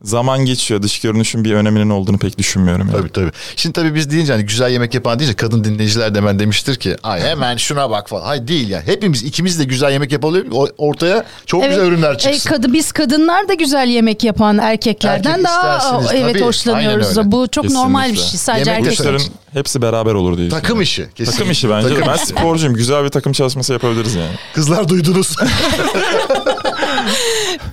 [0.03, 0.81] Zaman geçiyor.
[0.81, 2.87] Dış görünüşün bir öneminin olduğunu pek düşünmüyorum.
[2.87, 2.97] Yani.
[2.97, 3.31] Tabii tabii.
[3.55, 6.95] Şimdi tabii biz deyince hani güzel yemek yapan deyince kadın dinleyiciler de hemen demiştir ki
[7.03, 8.25] ay hemen şuna bak falan.
[8.25, 8.83] Hayır değil yani.
[8.87, 10.47] Hepimiz ikimiz de güzel yemek yapalım.
[10.51, 12.49] O- Ortaya çok güzel ürünler çıksın.
[12.49, 16.43] E, kadı, biz kadınlar da güzel yemek yapan erkeklerden Erkek daha istersiniz, evet tabii.
[16.45, 17.17] hoşlanıyoruz.
[17.31, 17.83] Bu çok Kesinlikle.
[17.85, 18.39] normal bir şey.
[18.39, 19.33] Sadece Yemek erkekler için.
[19.53, 21.07] hepsi beraber olur diye Takım işi.
[21.15, 21.31] Kesin.
[21.31, 21.89] Takım işi bence.
[21.89, 22.75] Takım ben sporcuyum.
[22.75, 24.31] Güzel bir takım çalışması yapabiliriz yani.
[24.53, 25.35] Kızlar duydunuz.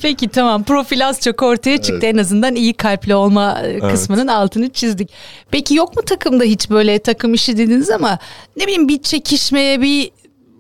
[0.05, 0.65] Peki tamam.
[0.65, 2.07] Profil az çok ortaya çıktı.
[2.07, 5.11] En azından iyi kalpli olma e, kısmının altını çizdik.
[5.51, 8.19] Peki yok mu takımda hiç böyle takım işi dediniz ama
[8.57, 10.11] ne bileyim bir çekişmeye bir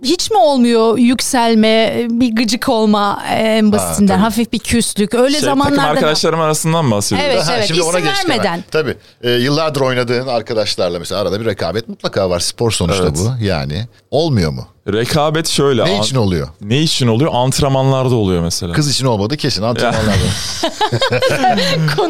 [0.04, 4.22] hiç mi olmuyor yükselme, bir gıcık olma en basitinden, tabii.
[4.22, 5.14] hafif bir küslük.
[5.14, 7.32] Öyle Şey, takım zamanlarda arkadaşlarım arasından bahsediyorum.
[7.34, 7.66] Evet, Ha, evet.
[7.66, 8.50] Şimdi ona İsim geçtik vermeden.
[8.50, 8.64] hemen.
[8.70, 8.94] Tabii.
[9.22, 12.40] Ee, yıllardır oynadığın arkadaşlarla mesela arada bir rekabet mutlaka var.
[12.40, 13.18] Spor sonuçta Evet.
[13.40, 13.44] bu.
[13.44, 14.66] Yani olmuyor mu?
[14.92, 15.84] Rekabet şöyle.
[15.84, 16.48] Ne için oluyor?
[16.60, 17.30] ne için oluyor?
[17.34, 18.72] Antrenmanlarda oluyor mesela.
[18.72, 20.14] Kız için olmadı kesin antrenmanlarda.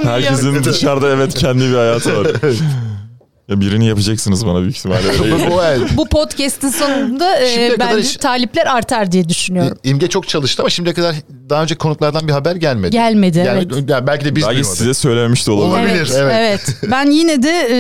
[0.10, 2.26] Herkesin dışarıda evet kendi bir hayatı var.
[3.48, 5.02] Ya birini yapacaksınız bana büyük ihtimalle.
[5.50, 6.10] Bu, evet.
[6.10, 9.78] podcast'in sonunda e, bence hiç- talipler artar diye düşünüyorum.
[9.84, 11.14] İmge çok çalıştı ama şimdiye kadar
[11.50, 12.90] daha önce konuklardan bir haber gelmedi.
[12.90, 13.90] Gelmedi, Yani- evet.
[13.90, 14.76] yani belki de biz Belki duymadık.
[14.78, 15.88] size söylememiş de olabilir.
[15.88, 16.10] Olabilir.
[16.16, 16.76] evet, evet.
[16.90, 17.76] Ben yine de e,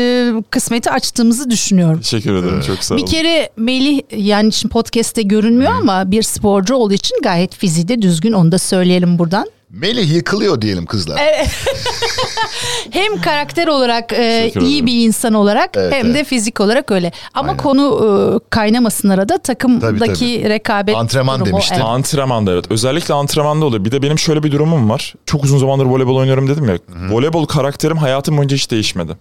[0.50, 2.00] kısmeti açtığımızı düşünüyorum.
[2.00, 3.04] Teşekkür ederim çok sağ olun.
[3.06, 8.02] Bir kere Melih yani şimdi podcast'te görünmüyor ama bir sporcu olduğu için gayet fiziği de
[8.02, 9.46] düzgün onu da söyleyelim buradan.
[9.80, 11.20] Melih yıkılıyor diyelim kızlar.
[12.90, 14.86] Hem karakter olarak e, Teşekkür iyi ederim.
[14.86, 16.14] bir insan olarak Evet, hem evet.
[16.14, 17.12] de fizik olarak öyle.
[17.34, 17.62] Ama Aynen.
[17.62, 19.98] konu e, kaynamasın arada takımdaki
[20.42, 21.74] Tabii, rekabet Antrenman durumu, demiştin.
[21.74, 21.84] evet.
[21.84, 22.64] Antrenmanda evet.
[22.70, 23.84] Özellikle antrenmanda oluyor.
[23.84, 25.14] Bir de benim şöyle bir durumum var.
[25.26, 26.78] Çok uzun zamandır voleybol oynuyorum dedim ya.
[27.10, 29.12] Voleybol karakterim hayatım boyunca hiç değişmedi.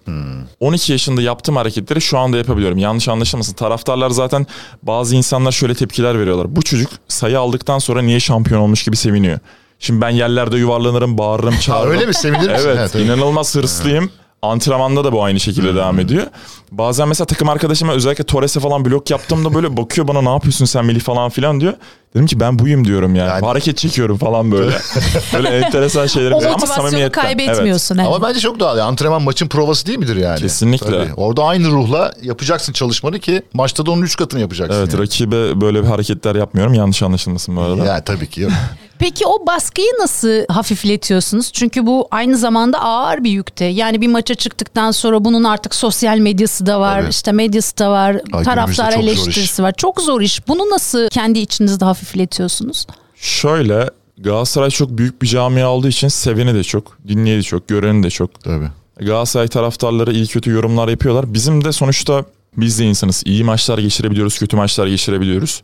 [0.59, 2.77] 12 yaşında yaptığım hareketleri şu anda yapabiliyorum.
[2.77, 3.53] Yanlış anlaşılmasın.
[3.53, 4.47] Taraftarlar zaten
[4.83, 6.55] bazı insanlar şöyle tepkiler veriyorlar.
[6.55, 9.39] Bu çocuk sayı aldıktan sonra niye şampiyon olmuş gibi seviniyor.
[9.83, 11.93] Şimdi ben yerlerde yuvarlanırım, bağırırım, Ha, çağırırım.
[11.93, 12.13] öyle mi?
[12.13, 12.69] Sevinir misin?
[12.69, 13.03] Evet, tabii.
[13.03, 14.09] inanılmaz hırslıyım.
[14.41, 16.23] Antrenmanda da bu aynı şekilde devam ediyor.
[16.71, 20.85] Bazen mesela takım arkadaşıma özellikle Torres'e falan blok yaptığımda böyle bakıyor bana ne yapıyorsun sen
[20.85, 21.73] Melih falan filan diyor.
[22.15, 23.29] Dedim ki ben buyum diyorum yani.
[23.29, 24.71] Yani- Hareket çekiyorum falan böyle.
[25.33, 26.31] böyle enteresan şeyler.
[26.31, 27.21] O Ama samimiyetten.
[27.23, 27.97] kaybetmiyorsun.
[27.97, 28.07] Evet.
[28.07, 28.77] Ama bence çok doğal.
[28.77, 30.39] Yani antrenman maçın provası değil midir yani?
[30.39, 30.87] Kesinlikle.
[30.87, 31.13] Tabii.
[31.17, 34.75] Orada aynı ruhla yapacaksın çalışmanı ki maçta da onun üç katını yapacaksın.
[34.79, 35.31] Evet, evet yani.
[35.31, 36.73] rakibe böyle bir hareketler yapmıyorum.
[36.73, 37.85] Yanlış anlaşılmasın bu arada.
[37.85, 38.47] Ya tabii ki.
[38.99, 41.51] Peki o baskıyı nasıl hafifletiyorsunuz?
[41.53, 43.65] Çünkü bu aynı zamanda ağır bir yükte.
[43.65, 47.09] Yani bir maça çıktıktan sonra bunun artık sosyal medyası da var, Tabii.
[47.09, 49.73] işte medyası da var, günümüzde taraftar eleştirisi var.
[49.77, 50.47] Çok zor iş.
[50.47, 52.87] Bunu nasıl kendi içinizde hafifletiyorsunuz?
[53.15, 58.03] Şöyle Galatasaray çok büyük bir camia olduğu için seveni de çok, dinleyeni de çok, göreni
[58.03, 58.43] de çok.
[58.43, 58.67] Tabii.
[58.99, 61.33] Galatasaray taraftarları iyi kötü yorumlar yapıyorlar.
[61.33, 62.25] Bizim de sonuçta
[62.57, 63.23] biz de insanız.
[63.25, 65.61] İyi maçlar geçirebiliyoruz, kötü maçlar geçirebiliyoruz.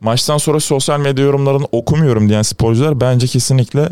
[0.00, 3.88] Maçtan sonra sosyal medya yorumlarını okumuyorum diyen sporcular bence kesinlikle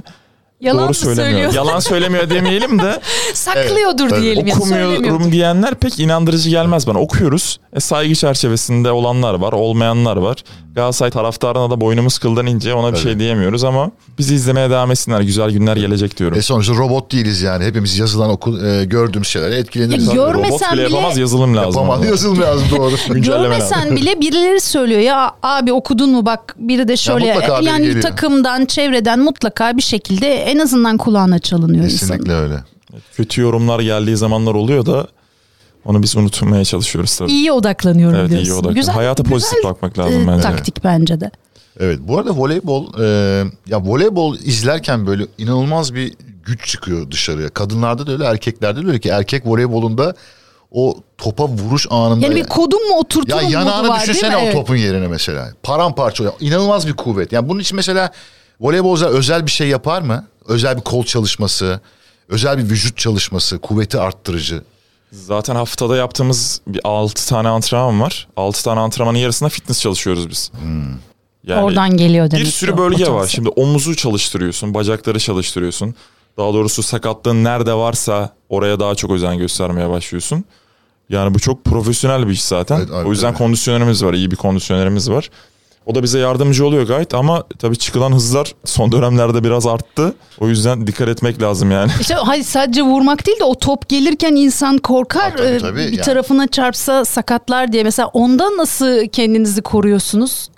[0.61, 1.53] Yalan doğru mı söylemiyor.
[1.55, 3.01] Yalan söylemiyor demeyelim de
[3.35, 6.99] Saklıyordur Evet, diyelim ya okumuyorum diyenler pek inandırıcı gelmez bana.
[6.99, 7.61] Okuyoruz.
[7.73, 10.37] E, saygı çerçevesinde olanlar var, olmayanlar var.
[10.75, 15.21] Galatasaray taraftarına da boynumuz kıldan ince ona bir şey diyemiyoruz ama bizi izlemeye devam etsinler.
[15.21, 16.39] Güzel günler gelecek diyorum.
[16.39, 17.65] E sonuçta robot değiliz yani.
[17.65, 20.07] Hepimiz yazılan okul e, gördüğümüz şeylere etkileniriz.
[20.09, 21.71] Ya, Robot bile bile- yapamaz yazılım lazım.
[21.83, 21.99] Yapamaz.
[22.01, 22.07] ona.
[22.07, 22.95] Yazılım lazım doğru.
[23.21, 28.03] Görmesen bile birileri söylüyor ya abi okudun mu bak biri de şöyle biri yani geliyor.
[28.03, 32.11] takımdan çevreden mutlaka bir şekilde en azından kulağına çalınıyor insanın.
[32.11, 32.65] Kesinlikle öyle.
[33.17, 35.07] Kötü yorumlar geldiği zamanlar oluyor da
[35.85, 37.33] onu biz unutmaya çalışıyoruz tabii.
[37.33, 38.51] İyi odaklanıyorum Evet diyorsun.
[38.51, 38.75] iyi odaklan.
[38.75, 40.43] Güzel, Hayata pozitif güzel, bakmak lazım e, bence.
[40.43, 41.31] taktik bence de.
[41.81, 43.07] Evet bu arada voleybol e,
[43.67, 46.13] ya voleybol izlerken böyle inanılmaz bir
[46.47, 47.49] güç çıkıyor dışarıya.
[47.49, 50.15] Kadınlarda da öyle erkeklerde de öyle ki erkek voleybolunda
[50.71, 54.37] o topa vuruş anında Yani bir kodun mu ya oturturum modu yanağını var değil düşünsene
[54.37, 54.53] o Evet.
[54.53, 55.49] topun yerine mesela.
[55.63, 56.35] Paramparça oluyor.
[56.41, 57.33] İnanılmaz bir kuvvet.
[57.33, 58.11] Yani bunun için mesela
[58.61, 60.27] voleybolcular özel bir şey yapar mı?
[60.49, 61.81] Özel bir kol çalışması,
[62.29, 64.63] özel bir vücut çalışması, kuvveti arttırıcı.
[65.13, 68.29] Zaten haftada yaptığımız bir 6 tane antrenman var.
[68.37, 70.53] 6 tane antrenmanın yarısında fitness çalışıyoruz biz.
[71.47, 73.27] Yani Oradan geliyor demek bir sürü bölge var.
[73.27, 75.95] Şimdi omuzu çalıştırıyorsun, bacakları çalıştırıyorsun.
[76.39, 80.45] Daha doğrusu sakatlığın nerede varsa oraya daha çok özen göstermeye başlıyorsun.
[81.09, 82.79] Yani bu çok profesyonel bir iş zaten.
[82.79, 83.39] Evet, abi, o yüzden evet.
[83.39, 85.31] kondisyonerimiz var, iyi bir kondisyonerimiz var.
[85.87, 90.15] O da bize yardımcı oluyor gayet ama tabii çıkılan hızlar son dönemlerde biraz arttı.
[90.41, 91.91] O yüzden dikkat etmek lazım yani.
[92.01, 95.77] İşte hayır sadece vurmak değil de o top gelirken insan korkar Ha, tabii, e, tabii,
[95.77, 96.01] bir yani.
[96.01, 97.83] tarafına çarpsa sakatlar diye.
[97.85, 100.49] Mesela ondan nasıl kendinizi koruyorsunuz?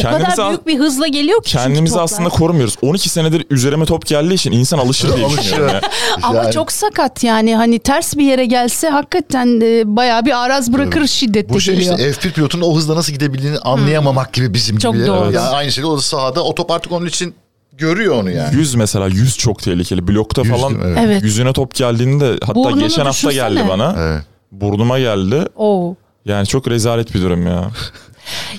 [0.00, 2.04] O Kendimizi kadar büyük bir hızla geliyor ki Kendimizi toplar.
[2.04, 2.76] aslında korumuyoruz.
[2.82, 5.80] 12 senedir üzerime top geldiği için insan alışır diye düşünüyorum.
[6.22, 11.06] Ama çok sakat yani hani ters bir yere gelse hakikaten e, bayağı bir araz bırakır
[11.06, 11.98] şiddette Bu şey geliyor.
[11.98, 15.06] işte F1 pilotunun o hızla nasıl gidebildiğini anlayamamak gibi bizim Çok gibi.
[15.06, 15.32] doğru.
[15.32, 17.34] Yani aynı şekilde o da sahada o top artık onun için
[17.78, 18.54] görüyor onu yani.
[18.56, 20.08] Yüz mesela yüz çok tehlikeli.
[20.08, 20.74] Blokta Yüz falan?
[20.84, 20.98] Evet.
[21.04, 21.22] Evet.
[21.22, 23.48] yüzüne top geldiğinde hatta Burnunu geçen hafta düşünsene.
[23.54, 23.94] geldi bana.
[23.98, 24.22] Evet.
[24.52, 25.44] Burnuma geldi.
[25.56, 25.94] Oo.
[26.24, 27.70] Yani çok rezalet bir durum ya.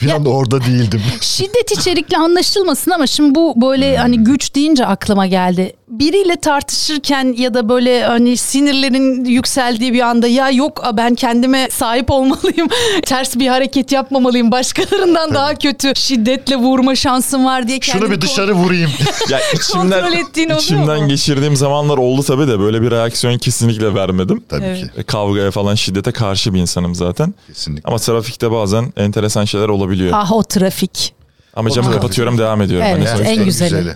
[0.02, 1.02] Bir anda orada değildim.
[1.22, 5.74] Şiddet içerikli anlaşılmasın ama şimdi bu böyle hani güç deyince aklıma geldi.
[5.88, 12.12] Biriyle tartışırken ya da böyle hani sinirlerin yükseldiği bir anda ya yok ben kendime sahip
[12.12, 12.68] olmalıyım.
[13.06, 14.52] Ters bir hareket yapmamalıyım.
[14.52, 18.92] Başkalarından daha kötü şiddetle vurma şansım var diye Şunu kendimi bir dışarı vurayım.
[19.30, 24.44] Ya içimden, içimden geçirdiğim zamanlar oldu tabii de böyle bir reaksiyon kesinlikle vermedim.
[24.50, 24.96] Tabii Evet.
[24.96, 25.04] ki.
[25.04, 27.34] Kavgaya falan şiddete karşı bir insanım zaten.
[27.48, 27.82] Kesinlikle.
[27.88, 30.14] Ama trafikte bazen enteresan şeyler olabiliyor.
[30.14, 30.14] olabiliyor.
[30.16, 31.14] Ah o trafik.
[31.56, 32.88] Ama camı kapatıyorum devam ediyorum.
[32.90, 33.96] Evet, Hani en sonuçta güzeli.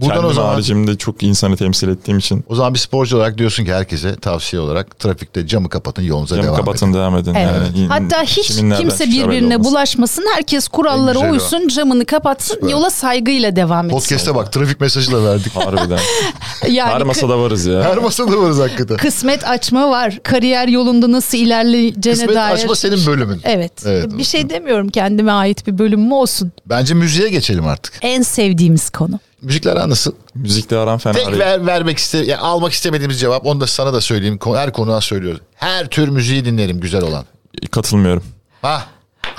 [0.00, 3.38] Buradan Kendim o zaman haricimde çok insanı temsil ettiğim için o zaman bir sporcu olarak
[3.38, 6.94] diyorsun ki herkese tavsiye olarak trafikte camı kapatın yolunuza camı devam kapatın edin.
[6.94, 7.34] devam edin.
[7.34, 7.52] Evet.
[7.76, 10.24] Yani Hatta hiç kimse birbirine bulaşmasın.
[10.34, 11.32] Herkes kurallara güzeli o.
[11.32, 12.68] uysun, camını kapatsın, Süper.
[12.68, 13.98] yola saygıyla devam etsin.
[13.98, 15.56] Podcast'e bak trafik mesajı da verdik.
[15.56, 15.98] Harbiden.
[16.70, 17.82] Yani Her masada varız ya.
[17.82, 18.96] Her masada varız hakikaten.
[18.96, 20.18] kısmet açma var.
[20.22, 22.54] Kariyer yolunda nasıl ilerleyeceğine Kısmet dair.
[22.54, 23.40] açma senin bölümün.
[23.44, 23.72] Evet.
[23.86, 24.18] Evet.
[24.18, 26.52] Bir şey demiyorum kendime ait bir bölüm mü olsun.
[26.66, 27.94] Bence müziğe geçelim artık.
[28.02, 29.20] En sevdiğimiz konu.
[29.42, 30.12] Müzikler aran nasıl?
[30.34, 31.38] Müzikle aram fena Tek değil.
[31.38, 34.38] ver, vermek iste ya almak istemediğimiz cevap onu da sana da söyleyeyim.
[34.54, 35.40] Her konuğa söylüyoruz.
[35.54, 37.24] Her tür müziği dinlerim güzel olan.
[37.70, 38.24] Katılmıyorum.
[38.62, 38.86] Ha.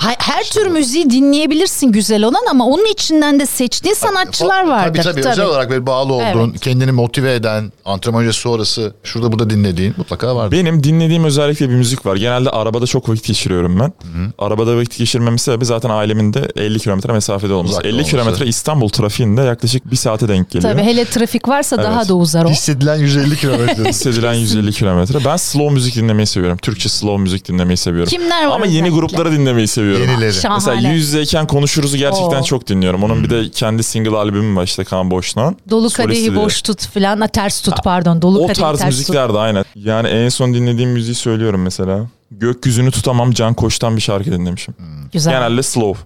[0.00, 5.02] Ha- Her tür müziği dinleyebilirsin güzel olan ama onun içinden de seçtiğin sanatçılar vardır.
[5.02, 9.50] Tabii tabii, özel olarak böyle bağlı olduğun, kendini motive eden, antrenman öncesi sonrası şurada burada
[9.50, 10.56] dinlediğin mutlaka vardır.
[10.58, 12.16] Benim dinlediğim özellikle bir müzik var.
[12.16, 13.92] Genelde arabada çok vakit geçiriyorum ben.
[14.38, 17.72] Arabada vakit geçirmemin sebebi zaten ailemin de 50 kilometre mesafede olması.
[17.72, 18.10] Uzakta 50 olması.
[18.10, 20.72] kilometre İstanbul trafiğinde yaklaşık bir saate denk geliyor.
[20.72, 22.08] Tabii hele trafik varsa daha Evet.
[22.08, 22.48] da uzar o.
[22.50, 23.84] Hissedilen 150 kilometre.
[23.88, 25.24] Hissedilen 150 kilometre.
[25.24, 26.58] Ben slow müzik dinlemeyi seviyorum.
[26.58, 28.10] Türkçe slow müzik dinlemeyi seviyorum.
[28.10, 29.89] Kimler var Ama yeni grupları dinlemeyi seviyorum.
[29.98, 30.32] Yenileri.
[30.32, 30.54] Şahane.
[30.66, 32.44] Mesela yüz yüzeyken konuşuruzu gerçekten Oo.
[32.44, 33.02] çok dinliyorum.
[33.04, 35.56] Onun bir de kendi single albümü var işte Kaan Boşluğan.
[35.70, 36.36] Dolu kadehi diye.
[36.36, 37.20] boş tut filan.
[37.20, 38.22] Ha, ters tut pardon.
[38.22, 38.98] Dolu O kadehi tarz ters tut.
[38.98, 39.64] müzikler de aynen.
[39.74, 42.06] Yani en son dinlediğim müziği söylüyorum mesela.
[42.30, 44.74] Gökyüzünü tutamam Can Koç'tan bir şarkı dinlemişim.
[45.12, 45.32] Güzel.
[45.32, 46.04] Genelde slow.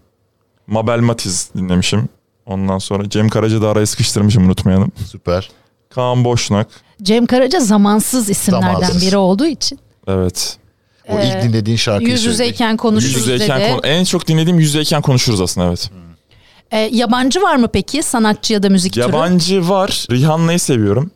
[0.66, 2.08] Mabel Matiz dinlemişim.
[2.46, 4.92] Ondan sonra Cem Karaca da araya sıkıştırmışım unutmayalım.
[5.10, 5.50] Süper.
[5.94, 6.68] Kaan Boşnak.
[7.02, 9.02] Cem Karaca zamansız isimlerden Zamansız.
[9.06, 9.78] biri olduğu için.
[10.08, 10.56] Evet.
[11.08, 13.70] O ilk dinlediğin şarkıyı Yüz yüzeyken konuşuruz Yüz yüzeyken dedi.
[13.70, 15.90] konu- en çok dinlediğim yüz yüzeyken konuşuruz aslında evet.
[16.70, 19.02] E, yabancı var mı peki sanatçı ya da müzik türü?
[19.02, 20.06] Yabancı var.
[20.10, 21.10] Rihanna'yı seviyorum.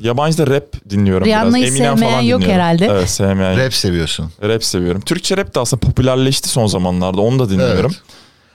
[0.00, 1.74] Yabancı da rap dinliyorum Rihanna'yı biraz.
[1.76, 2.62] Eminem sevmeyen falan yok dinliyorum.
[2.62, 2.86] herhalde.
[2.86, 3.52] Evet sevmeyen.
[3.52, 3.58] Rap.
[3.58, 4.30] Rap seviyorsun.
[4.60, 5.00] seviyorum.
[5.00, 7.20] Türkçe rap de aslında popülerleşti son zamanlarda.
[7.20, 7.90] Onu da dinliyorum.
[7.94, 8.02] Evet.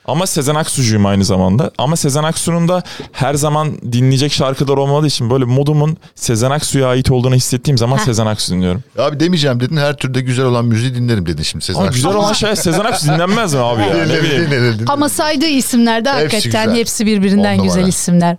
[0.08, 1.72] Ama Sezen Aksu'cuyum aynı zamanda.
[1.78, 7.12] Ama Sezen Aksu'nun da her zaman dinleyecek şarkılar olmadığı için böyle modumun Sezen Aksu'ya ait
[7.12, 8.04] olduğunu hissettiğim zaman Heh.
[8.04, 8.84] Sezen Aksu dinliyorum.
[8.98, 11.96] Abi demeyeceğim dedin her türde güzel olan müziği dinlerim dedin şimdi Sezen Ama Aksu.
[11.98, 13.88] güzel olan şey Sezen Aksu dinlenmez mi abi ya?
[13.88, 14.46] Ne Dinlerim, bileyim.
[14.46, 14.86] dinlerim, dinlerim.
[14.92, 16.80] Ama saydığı isimlerde Hepsi hakikaten güzel.
[16.80, 18.38] hepsi birbirinden On güzel isimler.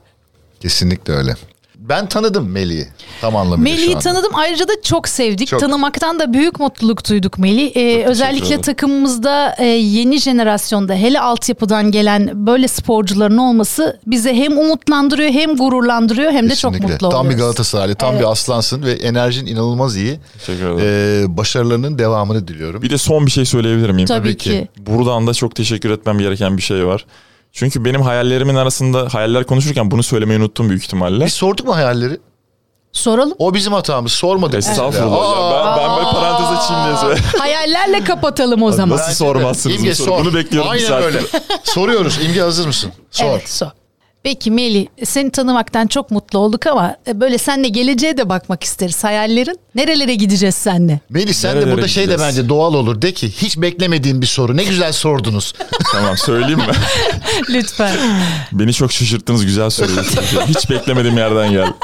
[0.60, 1.34] Kesinlikle öyle.
[1.88, 2.86] Ben tanıdım Melih'i.
[3.20, 5.48] Tam anlamıyla Melih'i tanıdım ayrıca da çok sevdik.
[5.48, 5.60] Çok.
[5.60, 7.76] Tanımaktan da büyük mutluluk duyduk Melih.
[7.76, 15.30] Ee, özellikle takımımızda e, yeni jenerasyonda hele altyapıdan gelen böyle sporcuların olması bize hem umutlandırıyor
[15.30, 16.94] hem gururlandırıyor hem de çok Kesinlikle.
[16.94, 17.42] mutlu Tam bir oluyoruz.
[17.44, 18.20] Galatasaraylı, tam Evet.
[18.20, 20.20] bir aslansın ve enerjin inanılmaz iyi.
[20.38, 20.78] Teşekkür ederim.
[21.32, 22.82] Ee, başarılarının devamını diliyorum.
[22.82, 24.06] Bir de son bir şey söyleyebilir miyim?
[24.06, 24.50] Tabii, tabii ki.
[24.50, 24.68] ki.
[24.78, 27.04] Buradan da çok teşekkür etmem gereken bir şey var.
[27.58, 31.26] Çünkü benim hayallerimin arasında hayaller konuşurken bunu söylemeyi unuttum büyük ihtimalle.
[31.26, 32.20] Biz sorduk mu hayalleri?
[32.92, 33.34] Soralım.
[33.38, 34.12] O bizim hatamız.
[34.12, 34.58] Sormadık.
[34.58, 35.66] Estağfurullah ya.
[35.66, 37.24] Ben, ben böyle parantez açayım diye.
[37.38, 38.98] Hayallerle kapatalım o zaman.
[38.98, 40.24] Nasıl sormazsınız İmge bu sor.
[40.24, 41.06] Bunu bekliyorum bir Aynen saattir.
[41.06, 41.20] öyle.
[41.64, 42.18] Soruyoruz.
[42.24, 42.92] İmge hazır mısın?
[43.10, 43.24] Sor.
[43.26, 43.68] Evet sor.
[44.28, 49.04] Peki Melih seni tanımaktan çok mutlu olduk ama e, böyle senle geleceğe de bakmak isteriz.
[49.04, 51.00] Hayallerin nerelere gideceğiz senle?
[51.10, 52.36] Melih sen de Nerelere burada şey de gideceğiz?
[52.36, 53.02] bence doğal olur.
[53.02, 54.56] De ki hiç beklemediğin bir soru.
[54.56, 55.52] Ne güzel sordunuz.
[55.92, 56.66] Tamam söyleyeyim mi?
[57.50, 57.96] Lütfen.
[58.52, 60.32] Beni çok şaşırttınız güzel soruyorsunuz.
[60.46, 61.74] Hiç beklemediğim yerden geldi.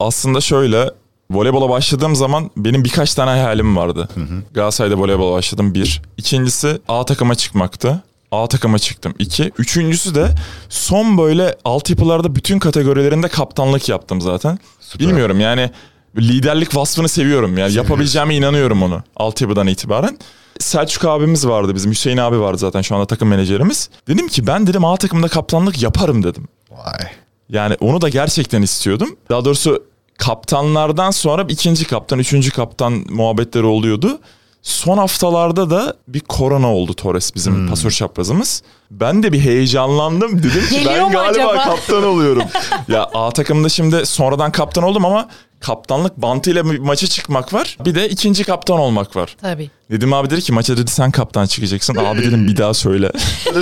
[0.00, 0.90] Aslında şöyle
[1.30, 4.08] voleybola başladığım zaman benim birkaç tane hayalim vardı.
[4.54, 6.02] Galatasaray'da voleybola başladım bir.
[6.16, 8.02] İkincisi A takıma çıkmaktı.
[8.36, 9.14] A takıma çıktım.
[9.18, 9.52] iki.
[9.58, 10.28] Üçüncüsü de
[10.68, 14.58] son böyle altyapılarda bütün kategorilerinde kaptanlık yaptım zaten.
[14.80, 15.06] Süper.
[15.06, 15.70] Bilmiyorum yani
[16.16, 17.58] liderlik vasfını seviyorum.
[17.58, 20.18] Yani yapabileceğime inanıyorum onu altyapıdan itibaren.
[20.60, 23.90] Selçuk abimiz vardı bizim Hüseyin abi vardı zaten şu anda takım menajerimiz.
[24.08, 26.48] Dedim ki ben dedim A takımda kaptanlık yaparım dedim.
[26.70, 27.10] Vay.
[27.48, 29.16] Yani onu da gerçekten istiyordum.
[29.30, 29.82] Daha doğrusu
[30.18, 34.18] kaptanlardan sonra ikinci kaptan, üçüncü kaptan muhabbetleri oluyordu.
[34.66, 38.62] Son haftalarda da bir korona oldu Torres bizim pasör çaprazımız.
[38.90, 40.38] Ben de bir heyecanlandım.
[40.38, 42.42] Dedim ki Geliyor ben mu galiba acaba?" kaptan oluyorum.
[42.88, 45.28] ya A takımda şimdi sonradan kaptan oldum ama
[45.60, 47.78] kaptanlık bantıyla maça çıkmak var.
[47.84, 49.36] Bir de ikinci kaptan olmak var.
[49.40, 49.70] Tabii.
[49.90, 51.96] Dedim abi dedi ki maça dedi sen kaptan çıkacaksın.
[51.96, 53.12] Abi dedim bir daha söyle.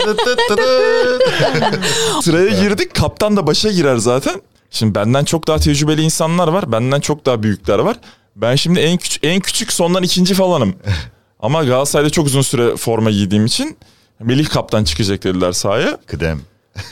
[2.22, 2.94] Sıraya girdik.
[2.94, 4.40] Kaptan da başa girer zaten.
[4.70, 6.72] Şimdi benden çok daha tecrübeli insanlar var.
[6.72, 7.96] Benden çok daha büyükler var.
[8.36, 10.74] Ben şimdi en küçük en küçük sondan ikinci falanım.
[11.40, 13.76] Ama Galatasaray'da çok uzun süre forma giydiğim için
[14.20, 15.98] Melih kaptan çıkacak dediler sahaya.
[16.06, 16.40] Kıdem.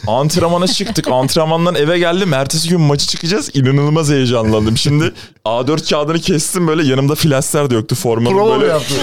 [0.07, 1.09] Antrenmana çıktık.
[1.13, 2.33] Antrenmandan eve geldim.
[2.33, 3.51] Ertesi gün maçı çıkacağız.
[3.57, 4.77] İnanılmaz heyecanlandım.
[4.77, 5.13] Şimdi
[5.45, 6.89] A4 kağıdını kestim böyle.
[6.89, 8.73] Yanımda flaster de yoktu formanın Prova böyle.
[8.73, 8.97] yaptın?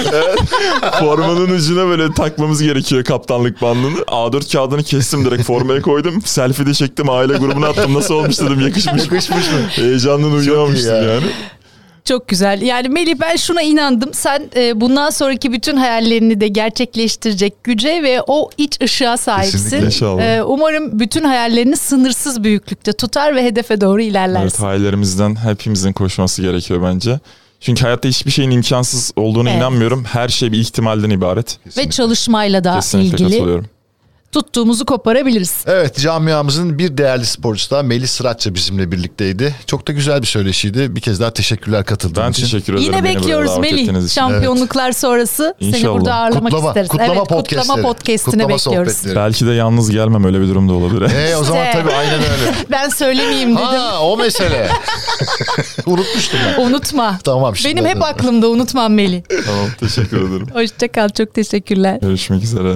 [0.99, 3.97] Formanın ucuna böyle takmamız gerekiyor kaptanlık bandını.
[3.99, 6.21] A4 kağıdını kestim direkt formaya koydum.
[6.25, 7.93] Selfie de çektim aile grubuna attım.
[7.93, 9.03] Nasıl olmuş dedim yakışmış.
[9.03, 9.59] Yakışmış mı?
[9.69, 11.01] Heyecandan uyuyamamıştım ya.
[11.03, 11.25] yani.
[12.09, 12.61] Çok güzel.
[12.61, 14.13] Yani Melih ben şuna inandım.
[14.13, 19.79] Sen e, bundan sonraki bütün hayallerini de gerçekleştirecek güce ve o iç ışığa sahipsin.
[19.81, 20.23] Kesinlikle.
[20.23, 24.43] E, umarım bütün hayallerini sınırsız büyüklükte tutar ve hedefe doğru ilerlersin.
[24.43, 27.19] Evet hayallerimizden hepimizin koşması gerekiyor bence.
[27.59, 29.59] Çünkü hayatta hiçbir şeyin imkansız olduğuna Evet.
[29.59, 30.03] inanmıyorum.
[30.03, 31.59] Her şey bir ihtimalden ibaret.
[31.77, 33.65] ve çalışmayla da Kesinlikle ilgili katılıyorum.
[34.31, 35.53] Tuttuğumuzu koparabiliriz.
[35.67, 39.55] Evet camiamızın bir değerli sporcusu da Melih Sıratça bizimle birlikteydi.
[39.65, 40.95] Çok da güzel bir söyleşiydi.
[40.95, 42.43] Bir kez daha teşekkürler katıldığın Ben için.
[42.43, 42.85] teşekkür ederim.
[42.85, 44.09] Yine bekliyoruz Melih.
[44.09, 45.93] Şampiyonluklar sonrası seni İnşallah.
[45.93, 46.87] burada ağırlamak Kutlama, isteriz.
[46.89, 47.61] kutlama evet, podcastleri.
[47.61, 48.93] kutlama podcast'ine Kutlama bekliyoruz.
[48.93, 49.15] sohbetleri.
[49.15, 51.11] Belki de yalnız gelmem öyle bir durum da olabilir.
[51.15, 52.53] E o zaman tabii aynen öyle.
[52.71, 53.65] Ben söylemeyeyim dedim.
[53.65, 54.69] ha o mesele.
[55.85, 56.61] Unutmuştum ben.
[56.61, 57.19] Unutma.
[57.23, 59.21] Tamam, şimdi Benim hep aklımda unutmam Melih.
[59.45, 60.47] tamam teşekkür ederim.
[60.53, 61.09] Hoşça kal.
[61.09, 61.97] Çok teşekkürler.
[62.01, 62.75] Görüşmek üzere.